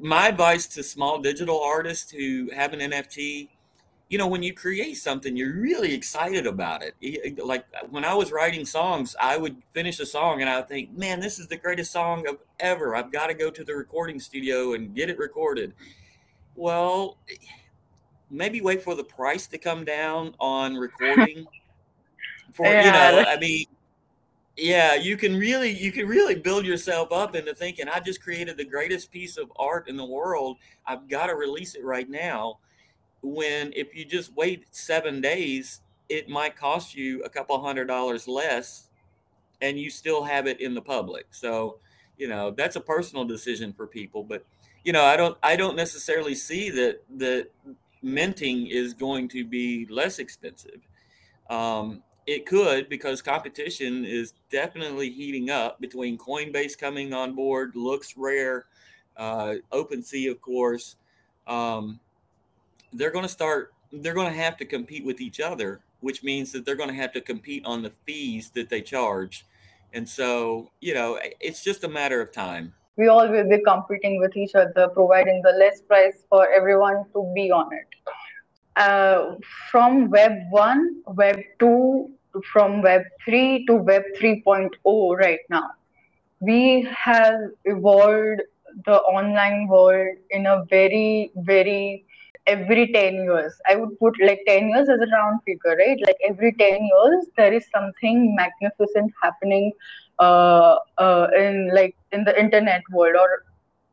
my 0.00 0.28
advice 0.28 0.66
to 0.68 0.82
small 0.82 1.20
digital 1.20 1.60
artists 1.60 2.10
who 2.10 2.50
have 2.54 2.72
an 2.72 2.80
NFT 2.80 3.48
you 4.12 4.18
know, 4.18 4.26
when 4.26 4.42
you 4.42 4.52
create 4.52 4.98
something, 4.98 5.34
you're 5.38 5.54
really 5.54 5.94
excited 5.94 6.46
about 6.46 6.82
it. 6.82 7.42
Like 7.42 7.64
when 7.88 8.04
I 8.04 8.12
was 8.12 8.30
writing 8.30 8.66
songs, 8.66 9.16
I 9.18 9.38
would 9.38 9.56
finish 9.72 9.98
a 10.00 10.04
song 10.04 10.42
and 10.42 10.50
I 10.50 10.58
would 10.58 10.68
think, 10.68 10.94
man, 10.94 11.18
this 11.18 11.38
is 11.38 11.46
the 11.46 11.56
greatest 11.56 11.92
song 11.92 12.28
of 12.28 12.36
ever. 12.60 12.94
I've 12.94 13.10
got 13.10 13.28
to 13.28 13.34
go 13.34 13.50
to 13.50 13.64
the 13.64 13.74
recording 13.74 14.20
studio 14.20 14.74
and 14.74 14.94
get 14.94 15.08
it 15.08 15.16
recorded. 15.16 15.72
Well, 16.56 17.16
maybe 18.30 18.60
wait 18.60 18.82
for 18.82 18.94
the 18.94 19.04
price 19.04 19.46
to 19.46 19.56
come 19.56 19.82
down 19.82 20.34
on 20.38 20.74
recording. 20.74 21.46
for 22.52 22.66
yeah. 22.66 22.84
you 22.84 23.22
know, 23.22 23.30
I 23.30 23.38
mean, 23.38 23.64
yeah, 24.56 24.94
you 24.94 25.16
can 25.16 25.36
really 25.36 25.70
you 25.70 25.92
can 25.92 26.06
really 26.06 26.34
build 26.34 26.66
yourself 26.66 27.10
up 27.10 27.34
into 27.34 27.54
thinking 27.54 27.88
I 27.88 28.00
just 28.00 28.22
created 28.22 28.56
the 28.56 28.64
greatest 28.64 29.10
piece 29.10 29.36
of 29.36 29.50
art 29.56 29.88
in 29.88 29.96
the 29.96 30.04
world. 30.04 30.58
I've 30.86 31.08
got 31.08 31.26
to 31.26 31.34
release 31.34 31.74
it 31.74 31.84
right 31.84 32.08
now 32.08 32.58
when 33.22 33.72
if 33.74 33.94
you 33.94 34.04
just 34.04 34.34
wait 34.34 34.66
seven 34.70 35.20
days, 35.20 35.80
it 36.08 36.28
might 36.28 36.56
cost 36.56 36.94
you 36.94 37.22
a 37.22 37.28
couple 37.28 37.60
hundred 37.62 37.86
dollars 37.86 38.28
less 38.28 38.88
and 39.62 39.78
you 39.78 39.88
still 39.88 40.24
have 40.24 40.46
it 40.46 40.60
in 40.60 40.74
the 40.74 40.82
public. 40.82 41.26
So, 41.30 41.78
you 42.18 42.28
know, 42.28 42.50
that's 42.50 42.76
a 42.76 42.80
personal 42.80 43.24
decision 43.24 43.72
for 43.72 43.86
people. 43.86 44.24
But, 44.24 44.44
you 44.84 44.92
know, 44.92 45.04
I 45.04 45.16
don't 45.16 45.38
I 45.42 45.56
don't 45.56 45.76
necessarily 45.76 46.34
see 46.34 46.68
that 46.70 47.02
that 47.16 47.48
minting 48.02 48.66
is 48.66 48.92
going 48.92 49.28
to 49.28 49.44
be 49.46 49.86
less 49.86 50.18
expensive. 50.18 50.80
Um, 51.48 52.02
it 52.26 52.46
could 52.46 52.88
because 52.88 53.20
competition 53.20 54.04
is 54.04 54.34
definitely 54.50 55.10
heating 55.10 55.50
up 55.50 55.80
between 55.80 56.16
Coinbase 56.18 56.78
coming 56.78 57.12
on 57.12 57.34
board, 57.34 57.74
LooksRare, 57.74 58.62
uh, 59.16 59.54
OpenSea, 59.72 60.30
of 60.30 60.40
course. 60.40 60.96
Um, 61.46 61.98
they're 62.92 63.10
going 63.10 63.24
to 63.24 63.28
start 63.28 63.72
they're 63.92 64.14
going 64.14 64.32
to 64.32 64.38
have 64.38 64.56
to 64.56 64.64
compete 64.64 65.04
with 65.04 65.20
each 65.20 65.40
other 65.40 65.82
which 66.00 66.22
means 66.22 66.50
that 66.52 66.66
they're 66.66 66.76
going 66.76 66.88
to 66.88 66.94
have 66.94 67.12
to 67.12 67.20
compete 67.20 67.64
on 67.64 67.80
the 67.80 67.92
fees 68.04 68.50
that 68.50 68.68
they 68.68 68.82
charge. 68.82 69.46
And 69.92 70.08
so 70.08 70.70
you 70.80 70.94
know 70.94 71.18
it's 71.40 71.62
just 71.64 71.84
a 71.84 71.88
matter 71.88 72.20
of 72.20 72.32
time. 72.32 72.74
We 72.96 73.08
all 73.08 73.28
will 73.28 73.48
be 73.48 73.62
competing 73.66 74.20
with 74.20 74.36
each 74.36 74.54
other 74.54 74.88
providing 74.88 75.40
the 75.42 75.52
less 75.52 75.80
price 75.80 76.24
for 76.28 76.46
everyone 76.50 77.04
to 77.14 77.32
be 77.34 77.50
on 77.50 77.72
it 77.72 77.86
uh, 78.76 79.34
from 79.70 80.10
web 80.10 80.32
1 80.50 81.02
web 81.06 81.38
2 81.58 82.10
from 82.52 82.82
web 82.82 83.02
3 83.24 83.66
to 83.66 83.74
web 83.76 84.02
3.0 84.20 84.70
right 85.18 85.40
now. 85.50 85.70
We 86.40 86.88
have 86.96 87.40
evolved 87.64 88.42
the 88.86 88.96
online 89.00 89.68
world 89.68 90.16
in 90.30 90.46
a 90.46 90.64
very 90.70 91.30
very 91.36 92.04
every 92.46 92.92
10 92.92 93.14
years. 93.14 93.54
I 93.68 93.76
would 93.76 93.98
put 93.98 94.14
like 94.20 94.40
10 94.46 94.68
years 94.70 94.88
as 94.88 95.00
a 95.00 95.10
round 95.16 95.40
figure 95.46 95.76
right? 95.76 95.98
Like 96.06 96.16
every 96.28 96.52
10 96.52 96.82
years 96.82 97.26
there 97.36 97.52
is 97.52 97.66
something 97.74 98.34
magnificent 98.34 99.12
happening 99.22 99.72
uh, 100.18 100.76
uh, 100.98 101.28
in 101.36 101.70
like 101.74 101.96
in 102.12 102.24
the 102.24 102.38
internet 102.38 102.82
world 102.92 103.16
or 103.16 103.44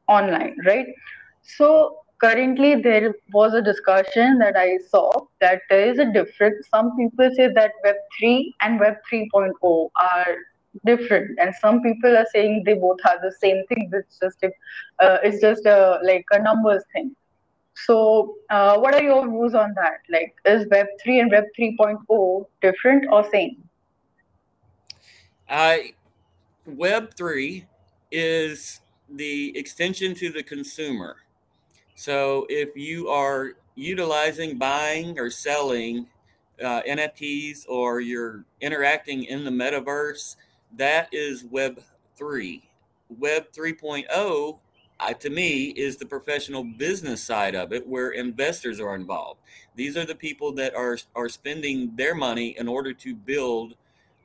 online 0.07 0.55
right? 0.65 0.88
So 1.41 1.99
currently 2.19 2.75
there 2.75 3.15
was 3.33 3.53
a 3.53 3.61
discussion 3.61 4.38
that 4.39 4.57
i 4.57 4.77
saw 4.89 5.09
that 5.41 5.61
there 5.69 5.89
is 5.89 5.99
a 5.99 6.11
difference. 6.11 6.67
Some 6.73 6.95
people 6.97 7.29
say 7.35 7.47
that 7.53 7.71
web 7.83 7.95
3 8.19 8.55
and 8.61 8.79
web 8.79 8.95
3.0 9.11 9.89
are 9.95 10.38
different 10.85 11.39
and 11.39 11.53
some 11.55 11.81
people 11.81 12.15
are 12.15 12.25
saying 12.31 12.63
they 12.65 12.75
both 12.75 12.99
are 13.05 13.19
the 13.21 13.31
same 13.31 13.65
thing. 13.67 13.89
It's 13.93 14.19
just 14.19 14.43
uh, 14.43 15.17
it's 15.23 15.41
just 15.41 15.65
a 15.65 15.99
like 16.03 16.25
a 16.31 16.41
numbers 16.41 16.83
thing. 16.93 17.15
So 17.85 18.35
uh, 18.49 18.77
what 18.77 18.93
are 18.93 19.03
your 19.03 19.27
views 19.27 19.55
on 19.55 19.73
that? 19.75 20.01
Like 20.09 20.35
is 20.45 20.67
web 20.69 20.88
3 21.03 21.21
and 21.21 21.31
web 21.31 21.45
3.0 21.57 22.45
different 22.61 23.05
or 23.11 23.23
same? 23.31 23.63
Uh, 25.47 25.77
web 26.65 27.13
3 27.15 27.65
is 28.11 28.81
the 29.09 29.57
extension 29.57 30.13
to 30.15 30.29
the 30.31 30.43
consumer 30.43 31.17
so 32.00 32.46
if 32.50 32.70
you 32.75 33.10
are 33.10 33.53
utilizing 33.75 34.58
buying 34.58 35.20
or 35.20 35.29
selling 35.29 36.08
uh, 36.63 36.82
nfts 36.82 37.65
or 37.68 38.00
you're 38.00 38.46
interacting 38.62 39.24
in 39.24 39.44
the 39.44 39.51
metaverse 39.51 40.36
that 40.77 41.10
is 41.12 41.44
Web 41.46 41.82
3. 42.15 42.62
Web 43.18 43.51
3.0, 43.51 44.60
uh, 45.00 45.13
to 45.13 45.29
me, 45.29 45.65
is 45.70 45.98
the 45.98 46.06
professional 46.06 46.63
business 46.63 47.24
side 47.24 47.56
of 47.56 47.74
it 47.74 47.88
where 47.88 48.12
investors 48.12 48.79
are 48.79 48.96
involved. 48.96 49.39
These 49.75 49.98
are 49.98 50.06
the 50.06 50.15
people 50.15 50.51
that 50.53 50.75
are, 50.75 50.98
are 51.15 51.29
spending 51.29 51.96
their 51.96 52.13
money 52.13 52.56
in 52.60 52.68
order 52.68 52.94
to 52.94 53.15
build 53.15 53.75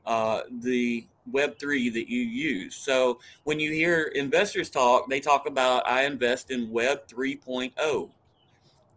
uh, 0.05 0.43
the 0.51 1.07
Web3 1.33 1.93
that 1.93 2.09
you 2.09 2.21
use. 2.21 2.75
So 2.75 3.21
when 3.45 3.59
you 3.61 3.73
hear 3.73 4.05
investors 4.15 4.71
talk, 4.71 5.09
they 5.09 5.21
talk 5.21 5.47
about, 5.47 5.89
I 5.89 6.05
invest 6.05 6.51
in 6.51 6.71
Web 6.71 7.07
3.0 7.09 8.11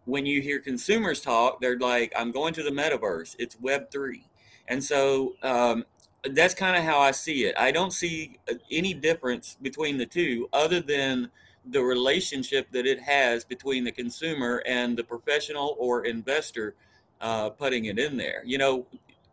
when 0.08 0.24
you 0.24 0.40
hear 0.40 0.58
consumers 0.58 1.20
talk, 1.20 1.60
they're 1.60 1.78
like, 1.78 2.14
I'm 2.16 2.32
going 2.32 2.54
to 2.54 2.62
the 2.62 2.70
metaverse. 2.70 3.36
It's 3.38 3.60
Web 3.60 3.90
three, 3.90 4.24
and 4.66 4.82
so 4.82 5.34
um, 5.42 5.84
that's 6.32 6.54
kind 6.54 6.76
of 6.76 6.82
how 6.82 6.98
I 6.98 7.10
see 7.10 7.44
it. 7.44 7.54
I 7.58 7.70
don't 7.70 7.92
see 7.92 8.38
uh, 8.50 8.54
any 8.70 8.94
difference 8.94 9.58
between 9.60 9.98
the 9.98 10.06
two 10.06 10.48
other 10.54 10.80
than 10.80 11.30
the 11.70 11.82
relationship 11.82 12.72
that 12.72 12.86
it 12.86 13.00
has 13.00 13.44
between 13.44 13.84
the 13.84 13.92
consumer 13.92 14.62
and 14.64 14.96
the 14.96 15.04
professional 15.04 15.76
or 15.78 16.06
investor 16.06 16.74
uh, 17.20 17.50
putting 17.50 17.84
it 17.84 17.98
in 17.98 18.16
there. 18.16 18.42
You 18.46 18.56
know, 18.56 18.86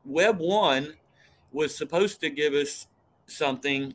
Web 0.03 0.39
1 0.39 0.93
was 1.55 1.75
supposed 1.75 2.19
to 2.19 2.29
give 2.29 2.53
us 2.53 2.87
something. 3.27 3.93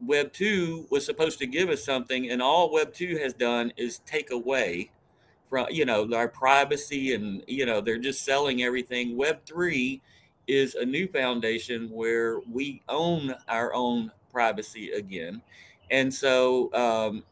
Web 0.00 0.32
2 0.32 0.86
was 0.88 1.04
supposed 1.04 1.38
to 1.40 1.46
give 1.46 1.68
us 1.68 1.84
something, 1.84 2.30
and 2.30 2.40
all 2.40 2.72
Web 2.72 2.94
2 2.94 3.18
has 3.18 3.34
done 3.34 3.72
is 3.76 3.98
take 4.06 4.30
away 4.30 4.90
from, 5.50 5.66
you 5.70 5.84
know, 5.84 6.08
our 6.14 6.28
privacy 6.28 7.12
and, 7.12 7.42
you 7.46 7.66
know, 7.66 7.80
they're 7.80 7.98
just 7.98 8.24
selling 8.24 8.62
everything. 8.62 9.16
Web 9.16 9.44
3 9.44 10.00
is 10.46 10.76
a 10.76 10.84
new 10.84 11.08
foundation 11.08 11.90
where 11.90 12.40
we 12.40 12.82
own 12.88 13.34
our 13.48 13.74
own 13.74 14.12
privacy 14.30 14.92
again. 14.92 15.42
And 15.90 16.12
so 16.12 16.72
um, 16.72 17.24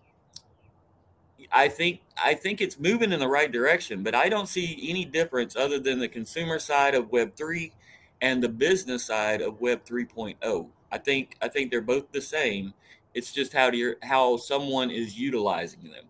I 1.52 1.68
think 1.68 2.00
I 2.22 2.34
think 2.34 2.60
it's 2.60 2.78
moving 2.78 3.12
in 3.12 3.20
the 3.20 3.28
right 3.28 3.50
direction, 3.50 4.02
but 4.02 4.14
I 4.14 4.28
don't 4.28 4.48
see 4.48 4.88
any 4.88 5.04
difference 5.04 5.56
other 5.56 5.78
than 5.78 5.98
the 5.98 6.08
consumer 6.08 6.58
side 6.58 6.94
of 6.94 7.10
Web 7.10 7.34
three 7.36 7.72
and 8.20 8.42
the 8.42 8.48
business 8.48 9.04
side 9.04 9.40
of 9.40 9.60
Web 9.60 9.84
3.0. 9.84 10.68
I 10.92 10.98
think 10.98 11.36
I 11.40 11.48
think 11.48 11.70
they're 11.70 11.80
both 11.80 12.10
the 12.12 12.20
same. 12.20 12.74
It's 13.14 13.33
just 13.33 13.52
how 13.52 13.70
do 13.70 13.78
you 13.78 13.94
how 14.02 14.37
someone 14.37 14.90
is 14.90 15.18
utilizing 15.18 15.85
them. 15.85 16.04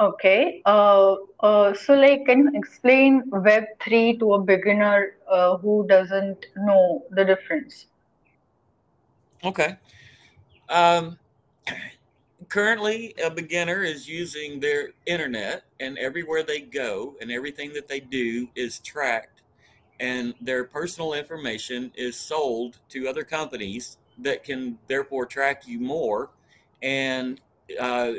Okay. 0.00 0.62
Uh, 0.64 1.16
uh, 1.40 1.74
so, 1.74 1.94
like, 1.94 2.26
can 2.26 2.44
you 2.44 2.50
explain 2.54 3.22
Web3 3.30 4.18
to 4.20 4.34
a 4.34 4.40
beginner 4.40 5.16
uh, 5.28 5.56
who 5.58 5.86
doesn't 5.88 6.46
know 6.56 7.04
the 7.10 7.24
difference? 7.24 7.86
Okay. 9.44 9.76
Um, 10.68 11.18
currently, 12.48 13.14
a 13.24 13.30
beginner 13.30 13.82
is 13.82 14.08
using 14.08 14.60
their 14.60 14.90
internet, 15.06 15.64
and 15.80 15.98
everywhere 15.98 16.44
they 16.44 16.60
go 16.60 17.16
and 17.20 17.32
everything 17.32 17.72
that 17.72 17.88
they 17.88 17.98
do 17.98 18.48
is 18.54 18.78
tracked, 18.78 19.37
and 20.00 20.34
their 20.40 20.64
personal 20.64 21.14
information 21.14 21.90
is 21.96 22.16
sold 22.16 22.78
to 22.88 23.08
other 23.08 23.24
companies 23.24 23.98
that 24.18 24.44
can 24.44 24.78
therefore 24.86 25.26
track 25.26 25.66
you 25.66 25.80
more 25.80 26.30
and 26.82 27.40
uh, 27.80 28.12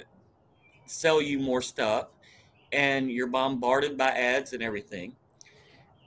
sell 0.85 1.21
you 1.21 1.39
more 1.39 1.61
stuff 1.61 2.07
and 2.71 3.11
you're 3.11 3.27
bombarded 3.27 3.97
by 3.97 4.09
ads 4.09 4.53
and 4.53 4.61
everything. 4.61 5.15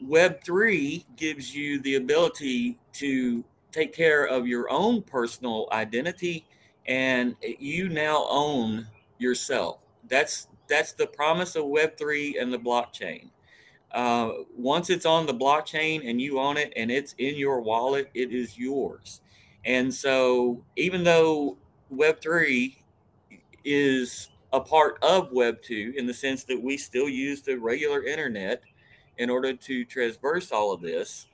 Web3 0.04 1.04
gives 1.16 1.54
you 1.54 1.80
the 1.80 1.96
ability 1.96 2.78
to 2.94 3.44
take 3.70 3.92
care 3.92 4.24
of 4.26 4.46
your 4.46 4.70
own 4.70 5.02
personal 5.02 5.68
identity 5.72 6.44
and 6.86 7.36
you 7.40 7.88
now 7.88 8.26
own 8.28 8.86
yourself. 9.18 9.78
That's 10.08 10.48
that's 10.68 10.92
the 10.92 11.06
promise 11.06 11.54
of 11.54 11.64
Web3 11.64 12.40
and 12.40 12.52
the 12.52 12.58
blockchain. 12.58 13.28
Uh, 13.92 14.30
once 14.56 14.88
it's 14.88 15.04
on 15.04 15.26
the 15.26 15.34
blockchain 15.34 16.08
and 16.08 16.20
you 16.20 16.38
own 16.38 16.56
it 16.56 16.72
and 16.76 16.90
it's 16.90 17.14
in 17.18 17.36
your 17.36 17.60
wallet, 17.60 18.10
it 18.14 18.32
is 18.32 18.58
yours. 18.58 19.20
And 19.64 19.92
so, 19.92 20.64
even 20.76 21.04
though 21.04 21.58
Web3 21.92 22.74
is 23.64 24.30
a 24.52 24.60
part 24.60 24.98
of 25.02 25.32
Web 25.32 25.62
2 25.62 25.94
in 25.96 26.06
the 26.06 26.14
sense 26.14 26.44
that 26.44 26.62
we 26.62 26.76
still 26.76 27.08
use 27.08 27.42
the 27.42 27.56
regular 27.56 28.02
internet 28.04 28.62
in 29.18 29.30
order 29.30 29.54
to 29.54 29.84
traverse 29.84 30.52
all 30.52 30.72
of 30.72 30.80
this. 30.80 31.26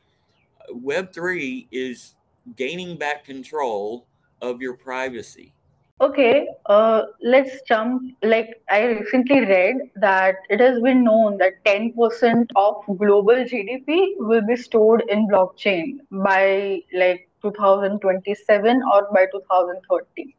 Web 0.70 1.12
3 1.12 1.68
is 1.70 2.14
gaining 2.56 2.96
back 2.96 3.24
control 3.24 4.06
of 4.40 4.60
your 4.60 4.74
privacy. 4.74 5.52
Okay, 6.00 6.46
uh, 6.66 7.02
let's 7.22 7.60
jump. 7.62 8.02
Like, 8.22 8.62
I 8.70 8.84
recently 8.84 9.40
read 9.40 9.76
that 9.96 10.36
it 10.48 10.60
has 10.60 10.80
been 10.80 11.02
known 11.04 11.38
that 11.38 11.64
10% 11.64 12.50
of 12.56 12.84
global 12.98 13.44
GDP 13.44 14.14
will 14.18 14.46
be 14.46 14.56
stored 14.56 15.02
in 15.08 15.26
blockchain 15.28 15.98
by 16.10 16.80
like 16.94 17.28
2027 17.42 18.82
or 18.92 19.08
by 19.12 19.26
2030. 19.32 20.34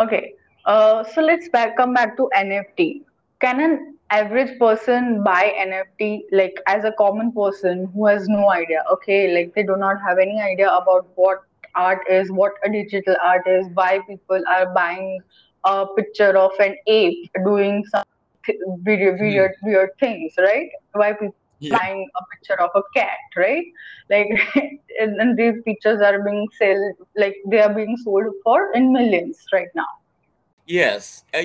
Okay, 0.00 0.34
uh, 0.66 1.02
so 1.04 1.22
let's 1.22 1.48
back 1.48 1.76
come 1.76 1.94
back 1.94 2.16
to 2.16 2.28
NFT. 2.36 3.02
Can 3.40 3.60
an 3.60 3.94
average 4.10 4.58
person 4.58 5.22
buy 5.24 5.52
NFT 5.58 6.24
like 6.32 6.60
as 6.66 6.84
a 6.84 6.92
common 6.98 7.32
person 7.32 7.90
who 7.94 8.06
has 8.06 8.28
no 8.28 8.50
idea? 8.50 8.84
Okay, 8.92 9.34
like 9.34 9.54
they 9.54 9.62
do 9.62 9.76
not 9.76 10.00
have 10.02 10.18
any 10.18 10.40
idea 10.40 10.68
about 10.74 11.08
what 11.16 11.42
art 11.76 12.00
is, 12.08 12.30
what 12.30 12.52
a 12.64 12.70
digital 12.70 13.16
art 13.22 13.46
is, 13.46 13.66
why 13.74 14.00
people 14.08 14.42
are 14.48 14.72
buying 14.74 15.20
a 15.64 15.86
picture 15.96 16.36
of 16.36 16.52
an 16.60 16.76
ape 16.86 17.30
doing 17.44 17.84
some 17.90 18.04
weird, 18.84 19.18
hmm. 19.18 19.24
weird, 19.24 19.52
weird 19.62 19.90
things, 19.98 20.34
right? 20.38 20.68
Why 20.92 21.12
people 21.12 21.34
yeah. 21.58 21.78
buying 21.78 22.08
a 22.16 22.24
picture 22.34 22.60
of 22.60 22.70
a 22.74 22.82
cat, 22.94 23.18
right? 23.36 23.64
Like, 24.10 24.28
and, 25.00 25.20
and 25.20 25.38
these 25.38 25.62
pictures 25.64 26.00
are 26.00 26.22
being 26.22 26.48
sold, 26.58 26.96
like 27.16 27.36
they 27.46 27.60
are 27.60 27.72
being 27.72 27.96
sold 27.96 28.26
for 28.42 28.72
in 28.72 28.92
millions 28.92 29.38
right 29.52 29.68
now. 29.74 29.86
Yes, 30.66 31.24
uh, 31.34 31.42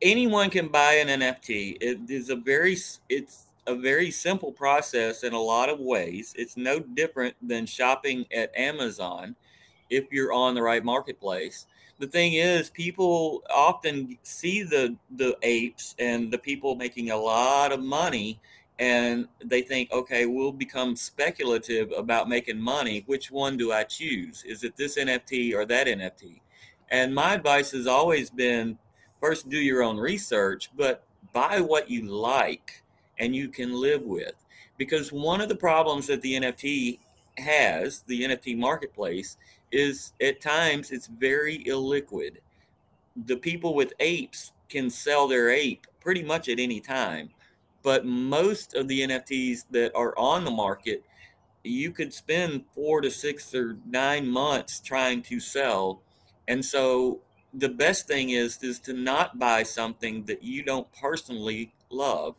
anyone 0.00 0.50
can 0.50 0.68
buy 0.68 0.94
an 0.94 1.08
NFT. 1.08 1.78
It 1.80 2.10
is 2.10 2.28
a 2.28 2.36
very 2.36 2.76
it's 3.08 3.46
a 3.66 3.74
very 3.74 4.10
simple 4.10 4.52
process 4.52 5.22
in 5.22 5.32
a 5.32 5.40
lot 5.40 5.68
of 5.68 5.78
ways. 5.78 6.34
It's 6.36 6.56
no 6.56 6.80
different 6.80 7.36
than 7.40 7.66
shopping 7.66 8.26
at 8.34 8.56
Amazon 8.56 9.36
if 9.90 10.06
you're 10.10 10.32
on 10.32 10.54
the 10.54 10.62
right 10.62 10.84
marketplace. 10.84 11.66
The 11.98 12.06
thing 12.06 12.34
is, 12.34 12.70
people 12.70 13.44
often 13.54 14.18
see 14.22 14.62
the 14.64 14.96
the 15.16 15.36
apes 15.42 15.94
and 15.98 16.32
the 16.32 16.38
people 16.38 16.74
making 16.74 17.10
a 17.10 17.16
lot 17.16 17.70
of 17.70 17.80
money, 17.80 18.40
and 18.78 19.28
they 19.44 19.62
think, 19.62 19.92
okay, 19.92 20.26
we'll 20.26 20.52
become 20.52 20.96
speculative 20.96 21.92
about 21.96 22.28
making 22.28 22.60
money. 22.60 23.04
Which 23.06 23.30
one 23.30 23.56
do 23.56 23.72
I 23.72 23.84
choose? 23.84 24.42
Is 24.44 24.64
it 24.64 24.76
this 24.76 24.98
NFT 24.98 25.54
or 25.54 25.64
that 25.66 25.86
NFT? 25.86 26.40
And 26.90 27.14
my 27.14 27.34
advice 27.34 27.70
has 27.70 27.86
always 27.86 28.30
been 28.30 28.78
first 29.20 29.48
do 29.48 29.58
your 29.58 29.82
own 29.84 29.98
research, 29.98 30.70
but 30.76 31.04
buy 31.32 31.60
what 31.60 31.88
you 31.88 32.02
like 32.06 32.81
and 33.18 33.34
you 33.34 33.48
can 33.48 33.72
live 33.72 34.02
with. 34.02 34.34
Because 34.78 35.12
one 35.12 35.40
of 35.40 35.48
the 35.48 35.54
problems 35.54 36.06
that 36.06 36.22
the 36.22 36.34
NFT 36.34 36.98
has, 37.38 38.00
the 38.06 38.22
NFT 38.22 38.56
marketplace, 38.56 39.36
is 39.70 40.12
at 40.20 40.40
times 40.40 40.90
it's 40.90 41.06
very 41.06 41.58
illiquid. 41.64 42.36
The 43.26 43.36
people 43.36 43.74
with 43.74 43.92
apes 44.00 44.52
can 44.68 44.90
sell 44.90 45.28
their 45.28 45.50
ape 45.50 45.86
pretty 46.00 46.22
much 46.22 46.48
at 46.48 46.58
any 46.58 46.80
time. 46.80 47.30
But 47.82 48.04
most 48.06 48.74
of 48.74 48.88
the 48.88 49.00
NFTs 49.00 49.64
that 49.70 49.94
are 49.94 50.16
on 50.16 50.44
the 50.44 50.50
market, 50.50 51.02
you 51.64 51.90
could 51.90 52.12
spend 52.12 52.64
four 52.74 53.00
to 53.00 53.10
six 53.10 53.54
or 53.54 53.76
nine 53.86 54.28
months 54.28 54.80
trying 54.80 55.22
to 55.22 55.40
sell. 55.40 56.00
And 56.48 56.64
so 56.64 57.20
the 57.54 57.68
best 57.68 58.06
thing 58.06 58.30
is 58.30 58.62
is 58.62 58.80
to 58.80 58.92
not 58.92 59.38
buy 59.38 59.62
something 59.62 60.24
that 60.24 60.42
you 60.42 60.62
don't 60.62 60.90
personally 60.92 61.72
love 61.90 62.36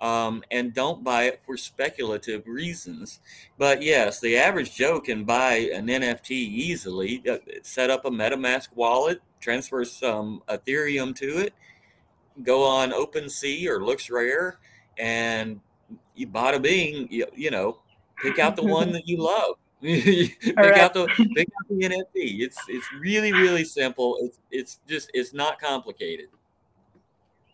um, 0.00 0.42
and 0.50 0.74
don't 0.74 1.04
buy 1.04 1.24
it 1.24 1.40
for 1.44 1.56
speculative 1.56 2.46
reasons. 2.46 3.20
But 3.58 3.82
yes, 3.82 4.20
the 4.20 4.36
average 4.36 4.74
Joe 4.74 5.00
can 5.00 5.24
buy 5.24 5.70
an 5.74 5.86
NFT 5.86 6.30
easily, 6.30 7.22
uh, 7.30 7.38
set 7.62 7.90
up 7.90 8.04
a 8.04 8.10
MetaMask 8.10 8.68
wallet, 8.74 9.20
transfer 9.40 9.84
some 9.84 10.42
Ethereum 10.48 11.14
to 11.16 11.38
it, 11.38 11.54
go 12.42 12.64
on 12.64 12.90
OpenSea 12.90 13.68
or 13.68 13.80
LooksRare, 13.80 14.54
and 14.98 15.60
you 16.14 16.26
bada 16.26 16.60
bing, 16.60 17.08
you, 17.10 17.26
you 17.34 17.50
know, 17.50 17.78
pick 18.22 18.38
out 18.38 18.56
the 18.56 18.64
one 18.64 18.92
that 18.92 19.06
you 19.06 19.18
love. 19.18 19.56
pick 19.84 20.56
right. 20.56 20.78
out 20.78 20.94
the 20.94 21.06
pick 21.36 21.48
out 21.60 21.68
the 21.68 21.74
NFT. 21.74 22.40
It's 22.40 22.58
it's 22.68 22.86
really 22.94 23.32
really 23.32 23.64
simple. 23.64 24.16
It's 24.22 24.38
it's 24.50 24.80
just 24.88 25.10
it's 25.12 25.34
not 25.34 25.60
complicated. 25.60 26.28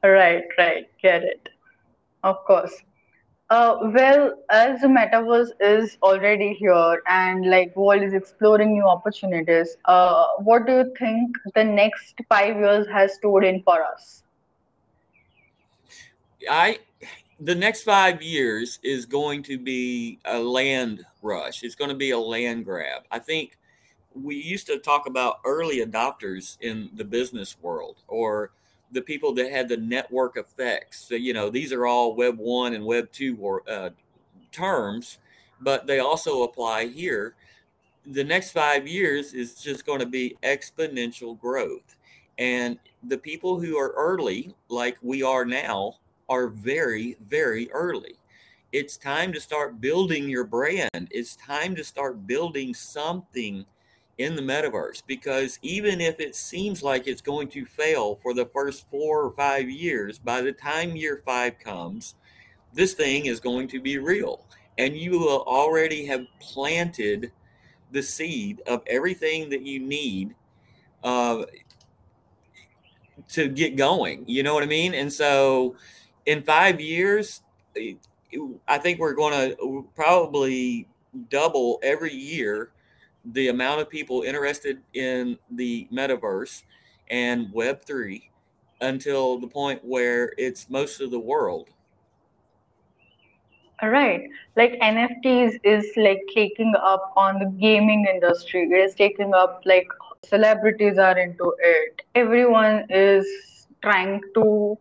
Right, 0.04 0.44
right, 0.56 0.88
get 1.02 1.24
it. 1.24 1.48
Of 2.22 2.44
course. 2.44 2.74
Uh, 3.50 3.78
well, 3.92 4.32
as 4.50 4.80
the 4.80 4.86
metaverse 4.86 5.50
is 5.60 5.98
already 6.04 6.54
here 6.54 7.02
and 7.08 7.50
like 7.50 7.74
world 7.74 8.02
is 8.02 8.12
exploring 8.12 8.72
new 8.72 8.84
opportunities, 8.84 9.76
uh, 9.86 10.26
what 10.38 10.66
do 10.66 10.72
you 10.72 10.94
think 10.96 11.36
the 11.56 11.64
next 11.64 12.14
five 12.28 12.56
years 12.56 12.86
has 12.86 13.14
stored 13.14 13.44
in 13.44 13.60
for 13.64 13.82
us? 13.84 14.22
I 16.48 16.78
the 17.40 17.54
next 17.54 17.82
five 17.82 18.22
years 18.22 18.78
is 18.84 19.04
going 19.04 19.42
to 19.44 19.58
be 19.58 20.20
a 20.26 20.38
land 20.38 21.04
rush. 21.20 21.64
It's 21.64 21.74
going 21.74 21.90
to 21.90 21.96
be 21.96 22.10
a 22.12 22.18
land 22.18 22.64
grab. 22.64 23.02
I 23.10 23.18
think 23.18 23.58
we 24.14 24.36
used 24.36 24.66
to 24.68 24.78
talk 24.78 25.06
about 25.06 25.40
early 25.44 25.84
adopters 25.84 26.56
in 26.60 26.90
the 26.94 27.04
business 27.04 27.56
world 27.60 27.96
or 28.06 28.52
the 28.92 29.02
people 29.02 29.32
that 29.34 29.50
had 29.50 29.68
the 29.68 29.76
network 29.76 30.36
effects. 30.36 31.06
So, 31.08 31.14
you 31.14 31.32
know, 31.32 31.50
these 31.50 31.72
are 31.72 31.86
all 31.86 32.14
Web 32.14 32.38
1 32.38 32.74
and 32.74 32.84
Web 32.84 33.10
2 33.12 33.36
or, 33.40 33.62
uh, 33.68 33.90
terms, 34.52 35.18
but 35.60 35.86
they 35.86 35.98
also 35.98 36.42
apply 36.42 36.86
here. 36.86 37.34
The 38.06 38.24
next 38.24 38.50
five 38.50 38.88
years 38.88 39.34
is 39.34 39.54
just 39.54 39.86
going 39.86 40.00
to 40.00 40.06
be 40.06 40.36
exponential 40.42 41.38
growth. 41.38 41.96
And 42.38 42.78
the 43.02 43.18
people 43.18 43.60
who 43.60 43.78
are 43.78 43.90
early, 43.90 44.54
like 44.68 44.96
we 45.02 45.22
are 45.22 45.44
now, 45.44 45.98
are 46.28 46.48
very, 46.48 47.16
very 47.20 47.70
early. 47.72 48.14
It's 48.72 48.96
time 48.96 49.32
to 49.32 49.40
start 49.40 49.80
building 49.80 50.28
your 50.28 50.44
brand. 50.44 51.08
It's 51.10 51.36
time 51.36 51.74
to 51.74 51.84
start 51.84 52.26
building 52.26 52.72
something 52.72 53.66
in 54.20 54.36
the 54.36 54.42
metaverse 54.42 55.02
because 55.06 55.58
even 55.62 55.98
if 55.98 56.20
it 56.20 56.36
seems 56.36 56.82
like 56.82 57.06
it's 57.06 57.22
going 57.22 57.48
to 57.48 57.64
fail 57.64 58.16
for 58.16 58.34
the 58.34 58.44
first 58.44 58.86
four 58.90 59.22
or 59.22 59.30
five 59.32 59.68
years, 59.70 60.18
by 60.18 60.42
the 60.42 60.52
time 60.52 60.94
year 60.94 61.22
five 61.24 61.58
comes, 61.58 62.16
this 62.74 62.92
thing 62.92 63.26
is 63.26 63.40
going 63.40 63.66
to 63.66 63.80
be 63.80 63.96
real. 63.96 64.44
And 64.76 64.94
you 64.94 65.18
will 65.18 65.42
already 65.46 66.04
have 66.04 66.26
planted 66.38 67.32
the 67.92 68.02
seed 68.02 68.60
of 68.66 68.82
everything 68.86 69.48
that 69.50 69.62
you 69.62 69.80
need 69.80 70.34
uh, 71.02 71.44
to 73.30 73.48
get 73.48 73.74
going. 73.74 74.24
You 74.26 74.42
know 74.42 74.52
what 74.52 74.62
I 74.62 74.66
mean? 74.66 74.92
And 74.92 75.10
so 75.10 75.76
in 76.26 76.42
five 76.42 76.78
years, 76.78 77.40
I 78.68 78.78
think 78.78 79.00
we're 79.00 79.14
going 79.14 79.56
to 79.56 79.88
probably 79.94 80.86
double 81.30 81.80
every 81.82 82.14
year 82.14 82.70
the 83.24 83.48
amount 83.48 83.80
of 83.80 83.88
people 83.88 84.22
interested 84.22 84.80
in 84.94 85.38
the 85.50 85.88
metaverse 85.92 86.62
and 87.10 87.48
Web3 87.48 88.22
until 88.80 89.38
the 89.38 89.46
point 89.46 89.84
where 89.84 90.32
it's 90.38 90.70
most 90.70 91.00
of 91.00 91.10
the 91.10 91.18
world. 91.18 91.68
All 93.82 93.88
right. 93.88 94.28
Like 94.56 94.78
NFTs 94.80 95.60
is 95.64 95.86
like 95.96 96.20
taking 96.34 96.74
up 96.76 97.12
on 97.16 97.38
the 97.38 97.46
gaming 97.58 98.06
industry. 98.12 98.68
It 98.70 98.74
is 98.74 98.94
taking 98.94 99.32
up 99.32 99.62
like 99.64 99.88
celebrities 100.22 100.98
are 100.98 101.18
into 101.18 101.54
it. 101.58 102.02
Everyone 102.14 102.86
is 102.90 103.26
trying 103.82 104.20
to 104.34 104.78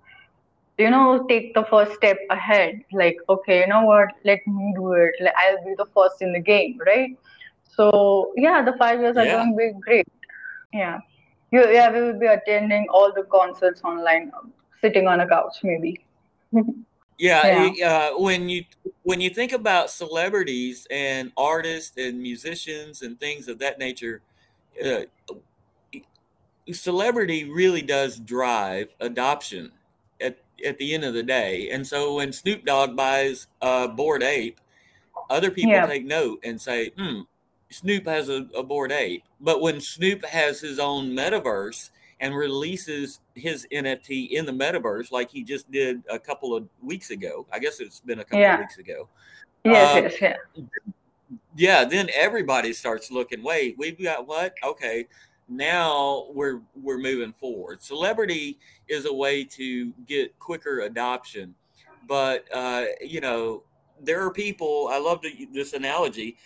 you 0.78 0.90
know 0.90 1.26
take 1.28 1.54
the 1.54 1.64
first 1.70 1.94
step 1.94 2.18
ahead 2.30 2.82
like 2.94 3.18
okay 3.28 3.62
you 3.62 3.68
know 3.68 3.84
what 3.84 4.10
let 4.24 4.40
me 4.48 4.74
do 4.76 4.94
it 4.94 5.14
like, 5.20 5.34
i'll 5.38 5.64
be 5.66 5.76
the 5.78 5.86
first 5.94 6.22
in 6.22 6.32
the 6.32 6.40
game 6.40 6.78
right 6.86 7.18
so 7.80 8.34
yeah 8.36 8.62
the 8.62 8.76
five 8.78 9.00
years 9.00 9.16
are 9.16 9.26
going 9.26 9.52
to 9.52 9.58
be 9.58 9.72
great 9.80 10.08
yeah 10.74 11.00
you, 11.52 11.66
yeah 11.72 11.90
we 11.92 12.02
will 12.02 12.20
be 12.20 12.26
attending 12.26 12.86
all 12.90 13.12
the 13.14 13.24
concerts 13.24 13.82
online 13.84 14.32
sitting 14.82 15.08
on 15.08 15.22
a 15.22 15.28
couch 15.28 15.60
maybe 15.64 16.00
yeah, 17.20 17.72
yeah. 17.76 18.10
Uh, 18.12 18.20
when 18.20 18.50
you 18.50 18.66
when 19.04 19.22
you 19.22 19.30
think 19.30 19.52
about 19.52 19.90
celebrities 19.90 20.88
and 20.90 21.32
artists 21.38 21.98
and 21.98 22.22
musicians 22.22 23.02
and 23.02 23.20
things 23.20 23.48
of 23.48 23.60
that 23.60 23.80
nature 23.80 24.22
uh, 24.84 25.02
celebrity 26.72 27.50
really 27.50 27.82
does 27.82 28.20
drive 28.20 28.94
adoption 29.00 29.72
at 30.20 30.38
at 30.66 30.78
the 30.78 30.94
end 30.94 31.04
of 31.04 31.14
the 31.14 31.24
day. 31.24 31.70
And 31.70 31.86
so 31.86 32.16
when 32.16 32.34
Snoop 32.34 32.66
Dogg 32.66 32.96
buys 32.96 33.48
a 33.62 33.88
Bored 33.88 34.24
Ape, 34.24 34.60
other 35.30 35.52
people 35.52 35.72
yeah. 35.72 35.86
take 35.86 36.06
note 36.06 36.40
and 36.44 36.60
say, 36.60 36.92
hmm, 36.98 37.22
Snoop 37.72 38.06
has 38.06 38.30
a, 38.30 38.48
a 38.56 38.64
Bored 38.64 38.92
Ape. 38.92 39.24
But 39.40 39.62
when 39.62 39.80
Snoop 39.80 40.26
has 40.26 40.60
his 40.60 40.80
own 40.80 41.12
metaverse 41.12 41.92
and 42.20 42.36
releases 42.36 43.20
his 43.36 43.68
NFT 43.72 44.32
in 44.32 44.46
the 44.46 44.52
metaverse, 44.52 45.12
like 45.12 45.30
he 45.30 45.44
just 45.44 45.72
did 45.72 46.04
a 46.10 46.20
couple 46.20 46.56
of 46.56 46.68
weeks 46.82 47.12
ago, 47.12 47.46
I 47.52 47.60
guess 47.60 47.80
it's 47.80 48.00
been 48.00 48.20
a 48.20 48.24
couple 48.24 48.40
yeah. 48.40 48.56
of 48.56 48.60
weeks 48.60 48.78
ago. 48.78 49.08
Yes, 49.64 49.96
uh, 49.96 50.02
yes, 50.02 50.22
yeah. 50.22 50.64
Yeah, 51.56 51.84
then 51.86 52.10
everybody 52.14 52.74
starts 52.74 53.12
looking, 53.12 53.44
wait, 53.44 53.76
we've 53.78 54.02
got 54.02 54.28
what? 54.28 54.54
Okay, 54.64 55.08
now 55.50 56.28
we're 56.34 56.62
we're 56.82 56.98
moving 56.98 57.34
forward. 57.34 57.82
Celebrity 57.82 58.60
is 58.88 59.06
a 59.06 59.14
way 59.14 59.44
to 59.44 59.92
get 60.08 60.38
quicker 60.40 60.82
adoption, 60.82 61.56
but 62.08 62.46
uh, 62.54 62.86
you 63.02 63.20
know 63.20 63.64
there 64.02 64.24
are 64.24 64.32
people. 64.32 64.90
I 64.92 65.00
love 65.00 65.24
this 65.52 65.74
analogy. 65.74 66.38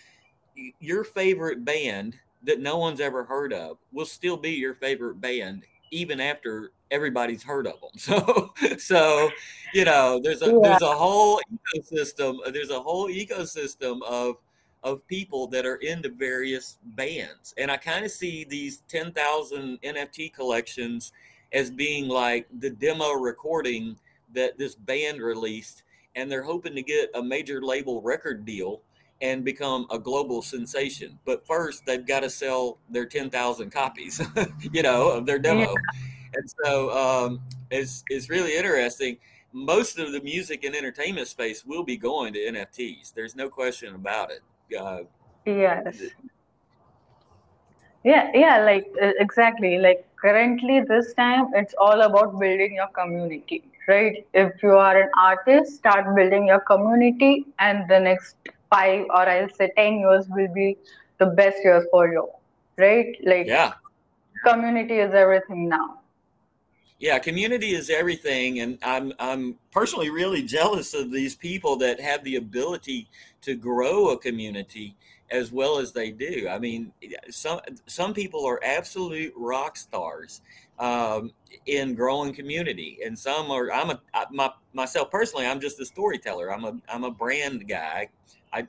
Your 0.80 1.04
favorite 1.04 1.64
band 1.64 2.18
that 2.42 2.60
no 2.60 2.78
one's 2.78 3.00
ever 3.00 3.24
heard 3.24 3.52
of 3.52 3.78
will 3.92 4.06
still 4.06 4.36
be 4.36 4.50
your 4.50 4.74
favorite 4.74 5.20
band 5.20 5.64
even 5.90 6.20
after 6.20 6.72
everybody's 6.90 7.42
heard 7.42 7.66
of 7.66 7.80
them. 7.80 7.90
So, 7.98 8.52
so 8.78 9.30
you 9.72 9.84
know, 9.84 10.20
there's 10.22 10.42
a 10.42 10.46
yeah. 10.46 10.58
there's 10.62 10.82
a 10.82 10.94
whole 10.94 11.40
ecosystem. 11.52 12.38
There's 12.52 12.70
a 12.70 12.80
whole 12.80 13.08
ecosystem 13.08 14.02
of 14.02 14.36
of 14.84 15.06
people 15.08 15.46
that 15.48 15.64
are 15.64 15.76
into 15.76 16.10
various 16.10 16.78
bands. 16.84 17.54
And 17.56 17.70
I 17.70 17.78
kind 17.78 18.04
of 18.04 18.10
see 18.10 18.44
these 18.44 18.82
10,000 18.88 19.80
NFT 19.80 20.32
collections 20.34 21.12
as 21.54 21.70
being 21.70 22.06
like 22.06 22.46
the 22.60 22.68
demo 22.68 23.12
recording 23.12 23.96
that 24.34 24.58
this 24.58 24.74
band 24.74 25.22
released. 25.22 25.84
And 26.16 26.30
they're 26.30 26.42
hoping 26.42 26.74
to 26.74 26.82
get 26.82 27.10
a 27.14 27.22
major 27.22 27.62
label 27.62 28.02
record 28.02 28.44
deal 28.44 28.82
and 29.20 29.44
become 29.44 29.86
a 29.90 29.98
global 29.98 30.42
sensation. 30.42 31.18
But 31.24 31.46
first, 31.46 31.86
they've 31.86 32.06
got 32.06 32.20
to 32.20 32.30
sell 32.30 32.78
their 32.90 33.06
10,000 33.06 33.70
copies, 33.70 34.20
you 34.72 34.82
know, 34.82 35.10
of 35.10 35.26
their 35.26 35.38
demo. 35.38 35.60
Yeah. 35.60 35.74
And 36.34 36.54
so 36.64 36.90
um, 36.90 37.40
it's, 37.70 38.04
it's 38.08 38.28
really 38.28 38.56
interesting. 38.56 39.16
Most 39.52 39.98
of 39.98 40.12
the 40.12 40.20
music 40.20 40.64
and 40.64 40.74
entertainment 40.74 41.28
space 41.28 41.64
will 41.64 41.84
be 41.84 41.96
going 41.96 42.32
to 42.32 42.40
NFTs. 42.40 43.14
There's 43.14 43.36
no 43.36 43.48
question 43.48 43.94
about 43.94 44.30
it 44.30 44.42
uh, 44.76 45.00
yes 45.44 46.02
yeah 48.04 48.30
yeah 48.34 48.64
like 48.64 48.86
exactly 49.18 49.78
like 49.78 50.06
currently 50.16 50.80
this 50.80 51.12
time 51.14 51.46
it's 51.54 51.74
all 51.78 52.02
about 52.02 52.38
building 52.38 52.74
your 52.74 52.88
community 52.88 53.62
right 53.88 54.26
if 54.32 54.62
you 54.62 54.72
are 54.72 55.02
an 55.02 55.10
artist 55.18 55.76
start 55.76 56.14
building 56.14 56.46
your 56.46 56.60
community 56.60 57.46
and 57.58 57.88
the 57.88 58.00
next 58.00 58.36
five 58.74 59.04
or 59.18 59.28
i'll 59.34 59.52
say 59.58 59.70
10 59.76 60.00
years 60.04 60.26
will 60.38 60.52
be 60.62 60.68
the 61.18 61.26
best 61.42 61.58
years 61.64 61.84
for 61.92 62.06
you 62.14 62.24
right? 62.76 63.16
Like 63.24 63.46
yeah. 63.46 63.74
community 64.44 64.98
is 64.98 65.14
everything 65.14 65.68
now. 65.68 66.00
Yeah, 66.98 67.18
community 67.18 67.74
is 67.74 67.90
everything, 67.90 68.60
and 68.60 68.78
I'm 68.82 69.12
I'm 69.18 69.56
personally 69.72 70.10
really 70.10 70.42
jealous 70.42 70.94
of 70.94 71.10
these 71.10 71.34
people 71.34 71.76
that 71.76 72.00
have 72.00 72.24
the 72.24 72.36
ability 72.36 73.08
to 73.42 73.54
grow 73.54 74.10
a 74.10 74.18
community 74.18 74.96
as 75.30 75.50
well 75.52 75.78
as 75.78 75.92
they 75.92 76.10
do. 76.10 76.48
I 76.48 76.58
mean, 76.58 76.92
some 77.30 77.60
some 77.86 78.14
people 78.14 78.46
are 78.46 78.60
absolute 78.62 79.32
rock 79.36 79.76
stars 79.76 80.42
um, 80.78 81.32
in 81.66 81.94
growing 81.94 82.32
community, 82.34 82.98
and 83.04 83.18
some 83.18 83.50
are. 83.50 83.72
I'm 83.72 83.90
a 83.90 84.00
I, 84.12 84.26
my 84.30 84.50
myself 84.72 85.10
personally. 85.10 85.46
I'm 85.46 85.60
just 85.60 85.80
a 85.80 85.86
storyteller. 85.86 86.52
I'm 86.52 86.64
a 86.64 86.76
I'm 86.88 87.04
a 87.04 87.10
brand 87.10 87.68
guy. 87.68 88.08
I 88.52 88.66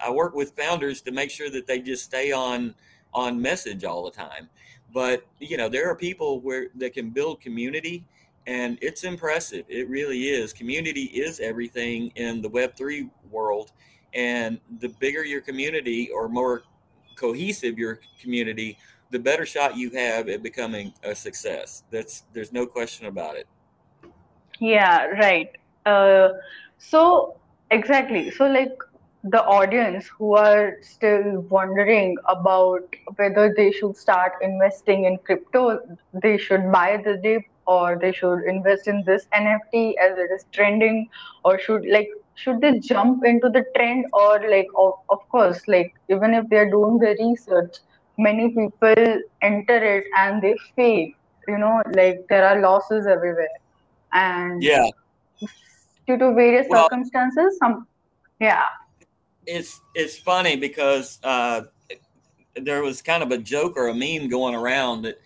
I 0.00 0.10
work 0.10 0.34
with 0.34 0.56
founders 0.56 1.02
to 1.02 1.10
make 1.10 1.30
sure 1.30 1.50
that 1.50 1.66
they 1.66 1.80
just 1.80 2.04
stay 2.04 2.32
on 2.32 2.74
on 3.14 3.40
message 3.40 3.84
all 3.84 4.04
the 4.04 4.10
time. 4.10 4.48
But 4.92 5.26
you 5.38 5.56
know, 5.56 5.68
there 5.68 5.88
are 5.90 5.96
people 5.96 6.40
where 6.40 6.68
that 6.76 6.94
can 6.94 7.10
build 7.10 7.40
community, 7.40 8.04
and 8.46 8.78
it's 8.80 9.04
impressive. 9.04 9.64
It 9.68 9.88
really 9.88 10.28
is. 10.28 10.52
Community 10.52 11.04
is 11.04 11.40
everything 11.40 12.12
in 12.14 12.40
the 12.40 12.48
Web 12.48 12.76
three 12.76 13.10
world, 13.30 13.72
and 14.14 14.58
the 14.80 14.88
bigger 15.00 15.24
your 15.24 15.40
community 15.40 16.10
or 16.10 16.28
more 16.28 16.62
cohesive 17.16 17.78
your 17.78 18.00
community, 18.20 18.78
the 19.10 19.18
better 19.18 19.46
shot 19.46 19.76
you 19.76 19.90
have 19.90 20.28
at 20.28 20.42
becoming 20.42 20.92
a 21.02 21.14
success. 21.14 21.84
That's 21.90 22.24
there's 22.32 22.52
no 22.52 22.66
question 22.66 23.06
about 23.06 23.36
it. 23.36 23.46
Yeah, 24.60 25.06
right. 25.06 25.50
Uh, 25.86 26.30
so 26.78 27.36
exactly. 27.70 28.30
So 28.30 28.46
like 28.46 28.76
the 29.24 29.44
audience 29.44 30.06
who 30.06 30.34
are 30.34 30.76
still 30.80 31.40
wondering 31.50 32.16
about 32.28 32.94
whether 33.16 33.52
they 33.56 33.72
should 33.72 33.96
start 33.96 34.34
investing 34.42 35.04
in 35.04 35.18
crypto, 35.18 35.80
they 36.12 36.38
should 36.38 36.70
buy 36.70 37.02
the 37.04 37.16
dip 37.16 37.42
or 37.66 37.98
they 38.00 38.12
should 38.12 38.44
invest 38.44 38.88
in 38.88 39.04
this 39.04 39.26
NFT 39.34 39.92
as 40.00 40.16
it 40.16 40.30
is 40.34 40.46
trending, 40.52 41.08
or 41.44 41.58
should 41.58 41.84
like 41.84 42.08
should 42.38 42.60
they 42.60 42.78
jump 42.78 43.24
into 43.24 43.48
the 43.48 43.64
trend 43.74 44.06
or 44.12 44.40
like 44.48 44.68
of, 44.76 44.94
of 45.08 45.28
course 45.28 45.60
like 45.66 45.94
even 46.08 46.34
if 46.34 46.48
they're 46.48 46.70
doing 46.70 46.98
the 46.98 47.16
research, 47.20 47.78
many 48.16 48.48
people 48.48 49.20
enter 49.42 49.78
it 49.96 50.04
and 50.16 50.40
they 50.42 50.56
fail. 50.76 51.08
You 51.48 51.58
know, 51.58 51.82
like 51.94 52.26
there 52.28 52.46
are 52.46 52.60
losses 52.60 53.06
everywhere, 53.06 53.56
and 54.12 54.62
yeah, 54.62 54.86
due 56.06 56.18
to 56.18 56.34
various 56.34 56.66
well, 56.68 56.84
circumstances, 56.84 57.56
some 57.58 57.86
yeah. 58.38 58.64
It's 59.46 59.80
it's 59.94 60.18
funny 60.18 60.56
because 60.56 61.18
uh, 61.24 61.62
there 62.54 62.82
was 62.82 63.00
kind 63.00 63.22
of 63.22 63.30
a 63.30 63.38
joke 63.38 63.78
or 63.78 63.88
a 63.88 63.94
meme 63.94 64.28
going 64.28 64.54
around 64.54 65.02
that 65.02 65.18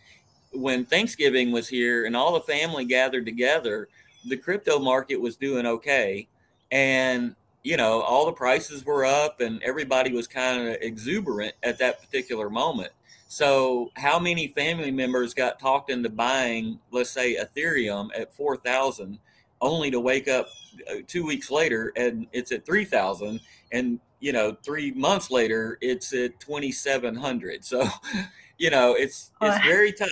when 0.53 0.85
Thanksgiving 0.85 1.51
was 1.51 1.66
here 1.66 2.07
and 2.07 2.16
all 2.16 2.35
the 2.35 2.40
family 2.40 2.85
gathered 2.85 3.27
together, 3.27 3.88
the 4.29 4.37
crypto 4.37 4.79
market 4.79 5.16
was 5.16 5.37
doing 5.37 5.66
okay, 5.66 6.29
and 6.72 7.37
you 7.62 7.76
know 7.76 8.00
all 8.00 8.26
the 8.26 8.32
prices 8.32 8.85
were 8.85 9.04
up 9.04 9.40
and 9.40 9.62
everybody 9.62 10.12
was 10.12 10.26
kind 10.26 10.68
of 10.68 10.76
exuberant 10.80 11.54
at 11.62 11.78
that 11.78 12.00
particular 12.00 12.50
moment. 12.50 12.90
So, 13.28 13.90
how 13.94 14.18
many 14.18 14.48
family 14.48 14.90
members 14.90 15.32
got 15.32 15.58
talked 15.58 15.90
into 15.90 16.11
buying, 16.11 16.80
let's 16.90 17.11
say, 17.11 17.37
Ethereum 17.37 18.08
at 18.18 18.35
four 18.35 18.56
thousand, 18.56 19.20
only 19.61 19.90
to 19.92 20.00
wake 20.00 20.26
up 20.26 20.48
uh, 20.90 20.96
two 21.06 21.24
weeks 21.24 21.50
later 21.50 21.92
and 21.94 22.26
it's 22.32 22.50
at 22.50 22.66
three 22.66 22.85
thousand, 22.85 23.40
and 23.70 24.00
you 24.22 24.32
know, 24.32 24.56
three 24.62 24.92
months 24.92 25.30
later, 25.32 25.76
it's 25.80 26.14
at 26.14 26.38
2,700. 26.38 27.64
So, 27.64 27.87
you 28.58 28.70
know, 28.70 28.94
it's, 28.94 29.32
it's 29.42 29.64
very 29.66 29.92
tough. 29.92 30.08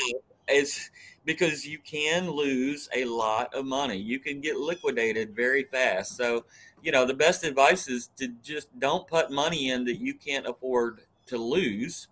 It's 0.48 0.90
because 1.24 1.66
you 1.66 1.78
can 1.78 2.30
lose 2.30 2.88
a 2.94 3.04
lot 3.04 3.54
of 3.54 3.64
money. 3.64 3.96
You 3.96 4.18
can 4.18 4.40
get 4.40 4.56
liquidated 4.56 5.34
very 5.34 5.64
fast. 5.64 6.16
So, 6.16 6.44
you 6.82 6.92
know, 6.92 7.04
the 7.04 7.14
best 7.14 7.44
advice 7.44 7.88
is 7.88 8.10
to 8.16 8.28
just 8.42 8.68
don't 8.78 9.06
put 9.06 9.30
money 9.30 9.70
in 9.70 9.84
that 9.84 10.00
you 10.00 10.14
can't 10.14 10.46
afford 10.46 11.00
to 11.26 11.36
lose. 11.36 12.08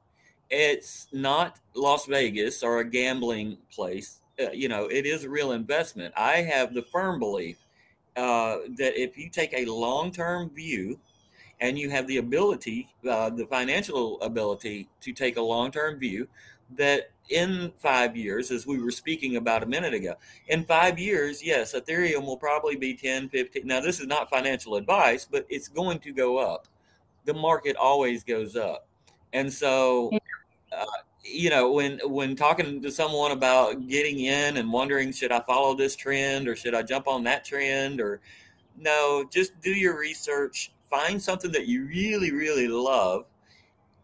It's 0.50 1.08
not 1.12 1.58
Las 1.74 2.06
Vegas 2.06 2.62
or 2.62 2.78
a 2.78 2.84
gambling 2.84 3.58
place. 3.72 4.20
Uh, 4.40 4.50
you 4.50 4.68
know, 4.68 4.86
it 4.86 5.04
is 5.06 5.24
a 5.24 5.30
real 5.30 5.52
investment. 5.52 6.14
I 6.16 6.42
have 6.42 6.74
the 6.74 6.82
firm 6.82 7.18
belief 7.18 7.56
uh, 8.16 8.58
that 8.76 9.00
if 9.00 9.16
you 9.16 9.30
take 9.30 9.52
a 9.54 9.66
long 9.66 10.12
term 10.12 10.50
view, 10.50 10.98
and 11.60 11.78
you 11.78 11.90
have 11.90 12.06
the 12.06 12.18
ability, 12.18 12.88
uh, 13.08 13.30
the 13.30 13.46
financial 13.46 14.20
ability 14.20 14.88
to 15.00 15.12
take 15.12 15.36
a 15.36 15.42
long 15.42 15.70
term 15.70 15.98
view 15.98 16.28
that 16.76 17.10
in 17.30 17.72
five 17.78 18.16
years, 18.16 18.50
as 18.50 18.66
we 18.66 18.80
were 18.82 18.90
speaking 18.90 19.36
about 19.36 19.62
a 19.62 19.66
minute 19.66 19.94
ago, 19.94 20.14
in 20.48 20.64
five 20.64 20.98
years, 20.98 21.42
yes, 21.42 21.74
Ethereum 21.74 22.24
will 22.24 22.36
probably 22.36 22.76
be 22.76 22.94
10, 22.94 23.28
15. 23.28 23.66
Now, 23.66 23.80
this 23.80 24.00
is 24.00 24.06
not 24.06 24.30
financial 24.30 24.76
advice, 24.76 25.26
but 25.30 25.46
it's 25.48 25.68
going 25.68 25.98
to 26.00 26.12
go 26.12 26.38
up. 26.38 26.66
The 27.24 27.34
market 27.34 27.76
always 27.76 28.24
goes 28.24 28.56
up. 28.56 28.86
And 29.32 29.52
so, 29.52 30.10
uh, 30.72 30.84
you 31.22 31.50
know, 31.50 31.70
when 31.70 32.00
when 32.04 32.34
talking 32.34 32.80
to 32.80 32.90
someone 32.90 33.32
about 33.32 33.86
getting 33.86 34.20
in 34.20 34.56
and 34.56 34.72
wondering, 34.72 35.12
should 35.12 35.32
I 35.32 35.40
follow 35.40 35.74
this 35.74 35.94
trend 35.96 36.48
or 36.48 36.56
should 36.56 36.74
I 36.74 36.82
jump 36.82 37.06
on 37.06 37.24
that 37.24 37.44
trend 37.44 38.00
or 38.00 38.20
no, 38.80 39.28
just 39.30 39.60
do 39.60 39.70
your 39.70 39.98
research, 39.98 40.70
find 40.88 41.20
something 41.20 41.52
that 41.52 41.66
you 41.66 41.84
really, 41.84 42.32
really 42.32 42.68
love 42.68 43.26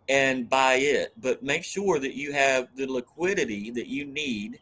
and 0.09 0.49
buy 0.49 0.75
it. 0.75 1.13
But 1.21 1.43
make 1.43 1.65
sure 1.65 1.99
that 1.99 2.15
you 2.15 2.33
have 2.33 2.69
the 2.77 2.87
liquidity 2.87 3.71
that 3.71 3.87
you 3.87 4.05
need 4.05 4.61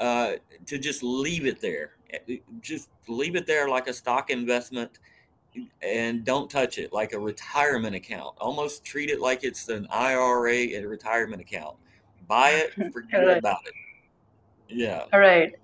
uh, 0.00 0.34
to 0.66 0.78
just 0.78 1.02
leave 1.02 1.46
it 1.46 1.60
there. 1.60 1.92
Eh, 2.10 2.38
just 2.60 2.90
leave 3.08 3.36
it 3.36 3.46
there 3.46 3.68
like 3.68 3.88
a 3.88 3.92
stock 3.92 4.30
investment 4.30 4.98
and 5.82 6.24
don't 6.24 6.50
touch 6.50 6.78
it 6.78 6.92
like 6.92 7.12
a 7.12 7.18
retirement 7.18 7.94
account. 7.94 8.34
Almost 8.38 8.84
treat 8.84 9.10
it 9.10 9.20
like 9.20 9.44
it's 9.44 9.68
an 9.68 9.86
IRA 9.90 10.74
and 10.74 10.84
a 10.84 10.88
retirement 10.88 11.40
account. 11.40 11.76
Buy 12.26 12.50
it, 12.50 12.74
forget 12.92 13.26
right. 13.26 13.38
about 13.38 13.60
it. 13.66 13.74
Yeah. 14.68 15.04
All 15.12 15.20
right. 15.20 15.54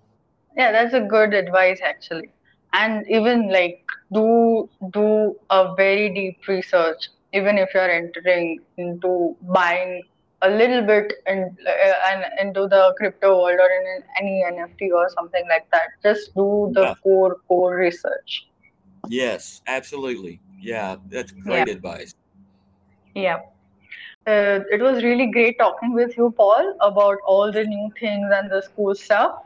Yeah, 0.56 0.72
that's 0.72 0.94
a 0.94 1.00
good 1.00 1.34
advice 1.34 1.80
actually. 1.82 2.30
And 2.72 3.04
even 3.08 3.50
like 3.50 3.84
do 4.12 4.68
do 4.92 5.36
a 5.50 5.74
very 5.74 6.14
deep 6.14 6.46
research 6.46 7.08
even 7.32 7.58
if 7.58 7.70
you're 7.74 7.90
entering 7.90 8.60
into 8.76 9.36
buying 9.42 10.02
a 10.42 10.50
little 10.50 10.82
bit 10.82 11.12
in, 11.26 11.56
uh, 11.66 11.94
and 12.10 12.24
into 12.40 12.66
the 12.66 12.94
crypto 12.96 13.42
world 13.42 13.58
or 13.60 13.70
in 13.70 14.02
any 14.18 14.42
NFT 14.50 14.90
or 14.92 15.08
something 15.10 15.44
like 15.48 15.70
that. 15.70 15.88
Just 16.02 16.34
do 16.34 16.70
the 16.74 16.82
yeah. 16.82 16.94
core 17.02 17.36
core 17.46 17.76
research. 17.76 18.48
Yes, 19.08 19.62
absolutely. 19.66 20.40
Yeah, 20.60 20.96
that's 21.08 21.32
great 21.32 21.68
yeah. 21.68 21.74
advice. 21.74 22.14
Yeah. 23.14 23.40
Uh, 24.26 24.60
it 24.70 24.80
was 24.80 25.02
really 25.02 25.26
great 25.26 25.58
talking 25.58 25.94
with 25.94 26.16
you, 26.16 26.32
Paul, 26.36 26.74
about 26.80 27.18
all 27.26 27.50
the 27.50 27.64
new 27.64 27.90
things 27.98 28.30
and 28.32 28.50
the 28.50 28.62
school 28.62 28.94
stuff. 28.94 29.42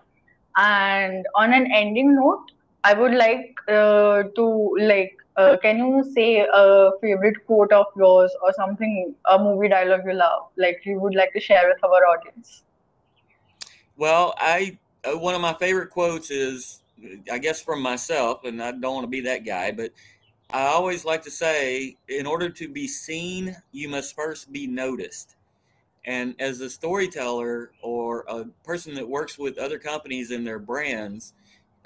And 0.57 1.27
on 1.35 1.53
an 1.53 1.70
ending 1.73 2.14
note, 2.14 2.51
I 2.83 2.94
would 2.94 3.14
like 3.14 3.57
uh, 3.68 4.25
to 4.37 4.77
like. 4.79 5.16
Uh, 5.37 5.57
can 5.57 5.79
you 5.79 6.05
say 6.14 6.47
a 6.53 6.90
favorite 7.01 7.44
quote 7.47 7.73
of 7.73 7.87
yours 7.97 8.33
or 8.42 8.53
something, 8.53 9.14
a 9.29 9.38
movie 9.38 9.68
dialogue 9.68 10.03
you 10.07 10.12
love, 10.12 10.47
like 10.57 10.81
you 10.85 11.01
would 11.01 11.14
like 11.14 11.33
to 11.33 11.40
share 11.40 11.68
with 11.68 11.83
our 11.83 12.07
audience? 12.07 12.62
Well, 13.97 14.35
I 14.38 14.79
uh, 15.05 15.18
one 15.18 15.35
of 15.35 15.40
my 15.40 15.55
favorite 15.55 15.90
quotes 15.90 16.31
is, 16.31 16.81
I 17.31 17.38
guess 17.38 17.61
from 17.61 17.83
myself, 17.83 18.44
and 18.44 18.62
I 18.62 18.73
don't 18.73 18.94
want 18.94 19.05
to 19.05 19.09
be 19.09 19.20
that 19.23 19.44
guy, 19.44 19.73
but 19.73 19.90
I 20.51 20.66
always 20.66 21.05
like 21.05 21.23
to 21.23 21.31
say, 21.31 21.97
in 22.09 22.27
order 22.27 22.49
to 22.49 22.68
be 22.68 22.87
seen, 22.87 23.57
you 23.73 23.88
must 23.88 24.14
first 24.14 24.53
be 24.53 24.66
noticed. 24.66 25.37
And 26.05 26.35
as 26.38 26.61
a 26.61 26.70
storyteller 26.70 27.73
or 27.83 28.25
a 28.29 28.44
person 28.62 28.94
that 28.94 29.09
works 29.09 29.38
with 29.38 29.59
other 29.59 29.79
companies 29.79 30.31
and 30.31 30.47
their 30.47 30.59
brands, 30.59 31.33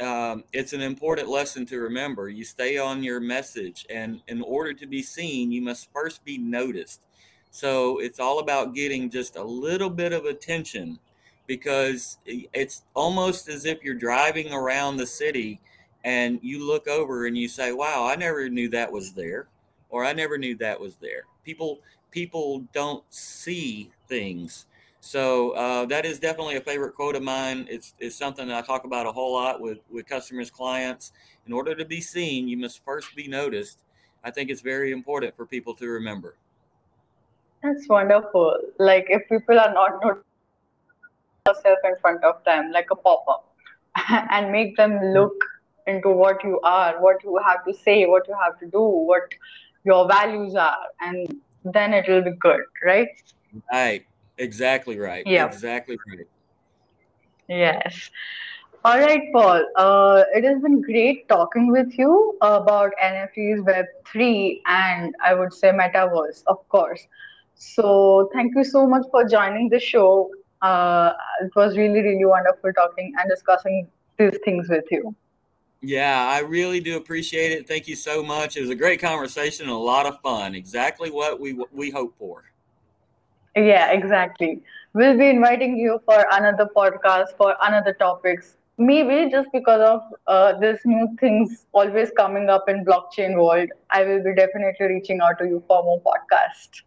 um, 0.00 0.44
it's 0.52 0.72
an 0.72 0.80
important 0.80 1.28
lesson 1.28 1.66
to 1.66 1.78
remember. 1.80 2.28
You 2.28 2.44
stay 2.44 2.78
on 2.78 3.02
your 3.02 3.20
message, 3.20 3.86
and 3.90 4.22
in 4.28 4.42
order 4.42 4.72
to 4.72 4.86
be 4.86 5.02
seen, 5.02 5.50
you 5.50 5.62
must 5.62 5.92
first 5.92 6.24
be 6.24 6.38
noticed. 6.38 7.02
So 7.50 7.98
it's 7.98 8.20
all 8.20 8.38
about 8.38 8.74
getting 8.74 9.10
just 9.10 9.36
a 9.36 9.42
little 9.42 9.90
bit 9.90 10.12
of 10.12 10.24
attention 10.24 10.98
because 11.46 12.18
it's 12.26 12.82
almost 12.94 13.48
as 13.48 13.64
if 13.64 13.82
you're 13.82 13.94
driving 13.94 14.52
around 14.52 14.98
the 14.98 15.06
city 15.06 15.60
and 16.04 16.38
you 16.42 16.64
look 16.64 16.86
over 16.86 17.26
and 17.26 17.36
you 17.36 17.48
say, 17.48 17.72
"Wow, 17.72 18.04
I 18.04 18.14
never 18.16 18.48
knew 18.48 18.68
that 18.68 18.92
was 18.92 19.12
there," 19.12 19.48
or 19.88 20.04
"I 20.04 20.12
never 20.12 20.38
knew 20.38 20.54
that 20.56 20.78
was 20.78 20.96
there." 20.96 21.24
People 21.44 21.80
people 22.10 22.60
don't 22.72 23.04
see 23.12 23.90
things 24.08 24.66
so 25.00 25.50
uh, 25.52 25.86
that 25.86 26.04
is 26.04 26.18
definitely 26.18 26.56
a 26.56 26.60
favorite 26.60 26.94
quote 26.94 27.16
of 27.16 27.22
mine. 27.22 27.66
It's, 27.70 27.94
it's 27.98 28.16
something 28.16 28.48
that 28.48 28.56
I 28.56 28.66
talk 28.66 28.84
about 28.84 29.06
a 29.06 29.12
whole 29.12 29.32
lot 29.32 29.60
with, 29.60 29.78
with 29.90 30.06
customers, 30.06 30.50
clients. 30.50 31.12
In 31.46 31.52
order 31.52 31.74
to 31.74 31.84
be 31.84 32.00
seen, 32.00 32.48
you 32.48 32.56
must 32.56 32.84
first 32.84 33.14
be 33.14 33.28
noticed. 33.28 33.78
I 34.24 34.30
think 34.30 34.50
it's 34.50 34.60
very 34.60 34.92
important 34.92 35.36
for 35.36 35.46
people 35.46 35.74
to 35.74 35.86
remember. 35.88 36.36
That's 37.62 37.88
wonderful. 37.88 38.56
Like 38.78 39.06
if 39.08 39.28
people 39.28 39.58
are 39.58 39.72
not 39.72 40.00
noticing 40.02 40.24
yourself 41.46 41.78
in 41.84 41.96
front 42.00 42.24
of 42.24 42.42
them, 42.44 42.72
like 42.72 42.88
a 42.90 42.96
pop-up, 42.96 43.52
and 44.30 44.52
make 44.52 44.76
them 44.76 45.00
look 45.12 45.34
into 45.86 46.10
what 46.10 46.42
you 46.44 46.60
are, 46.60 47.00
what 47.00 47.22
you 47.24 47.40
have 47.44 47.64
to 47.64 47.72
say, 47.72 48.06
what 48.06 48.28
you 48.28 48.36
have 48.42 48.58
to 48.60 48.66
do, 48.66 48.82
what 48.82 49.32
your 49.84 50.06
values 50.06 50.54
are, 50.54 50.86
and 51.00 51.40
then 51.64 51.94
it 51.94 52.06
will 52.08 52.22
be 52.22 52.32
good, 52.32 52.60
right? 52.84 53.08
Right. 53.72 54.06
Exactly 54.38 54.98
right. 54.98 55.26
Yeah. 55.26 55.46
Exactly 55.46 55.98
right. 56.08 56.26
Yes. 57.48 58.10
All 58.84 58.98
right, 58.98 59.22
Paul. 59.32 59.66
Uh, 59.76 60.22
it 60.34 60.44
has 60.44 60.62
been 60.62 60.80
great 60.80 61.28
talking 61.28 61.70
with 61.72 61.98
you 61.98 62.38
about 62.40 62.92
NFTs, 63.02 63.60
Web3, 63.60 64.60
and 64.66 65.14
I 65.24 65.34
would 65.34 65.52
say 65.52 65.72
Metaverse, 65.72 66.44
of 66.46 66.66
course. 66.68 67.06
So, 67.56 68.30
thank 68.32 68.54
you 68.54 68.62
so 68.62 68.86
much 68.86 69.04
for 69.10 69.24
joining 69.24 69.68
the 69.68 69.80
show. 69.80 70.30
Uh, 70.62 71.12
it 71.40 71.50
was 71.56 71.76
really, 71.76 72.00
really 72.00 72.24
wonderful 72.24 72.72
talking 72.72 73.12
and 73.18 73.28
discussing 73.28 73.88
these 74.16 74.38
things 74.44 74.68
with 74.68 74.84
you. 74.92 75.14
Yeah, 75.80 76.26
I 76.28 76.40
really 76.40 76.80
do 76.80 76.96
appreciate 76.96 77.52
it. 77.52 77.68
Thank 77.68 77.88
you 77.88 77.96
so 77.96 78.22
much. 78.22 78.56
It 78.56 78.60
was 78.60 78.70
a 78.70 78.74
great 78.74 79.00
conversation 79.00 79.66
and 79.66 79.72
a 79.72 79.78
lot 79.78 80.06
of 80.06 80.20
fun. 80.20 80.54
Exactly 80.54 81.10
what 81.10 81.38
we 81.40 81.58
we 81.72 81.90
hope 81.90 82.16
for. 82.16 82.47
Yeah, 83.56 83.90
exactly. 83.92 84.62
We'll 84.94 85.18
be 85.18 85.28
inviting 85.28 85.76
you 85.76 86.00
for 86.04 86.24
another 86.32 86.68
podcast 86.74 87.36
for 87.36 87.56
another 87.62 87.92
topics. 87.92 88.56
Maybe 88.78 89.30
just 89.30 89.48
because 89.52 89.80
of 89.80 90.02
uh, 90.26 90.58
this 90.58 90.80
new 90.84 91.16
things 91.18 91.66
always 91.72 92.10
coming 92.16 92.48
up 92.48 92.68
in 92.68 92.84
blockchain 92.84 93.36
world, 93.36 93.68
I 93.90 94.04
will 94.04 94.22
be 94.22 94.34
definitely 94.34 94.86
reaching 94.86 95.20
out 95.20 95.38
to 95.40 95.46
you 95.46 95.62
for 95.66 95.82
more 95.82 96.00
podcast. 96.00 96.82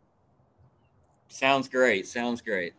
Sounds 1.27 1.67
great. 1.67 2.07
Sounds 2.07 2.41
great. 2.41 2.73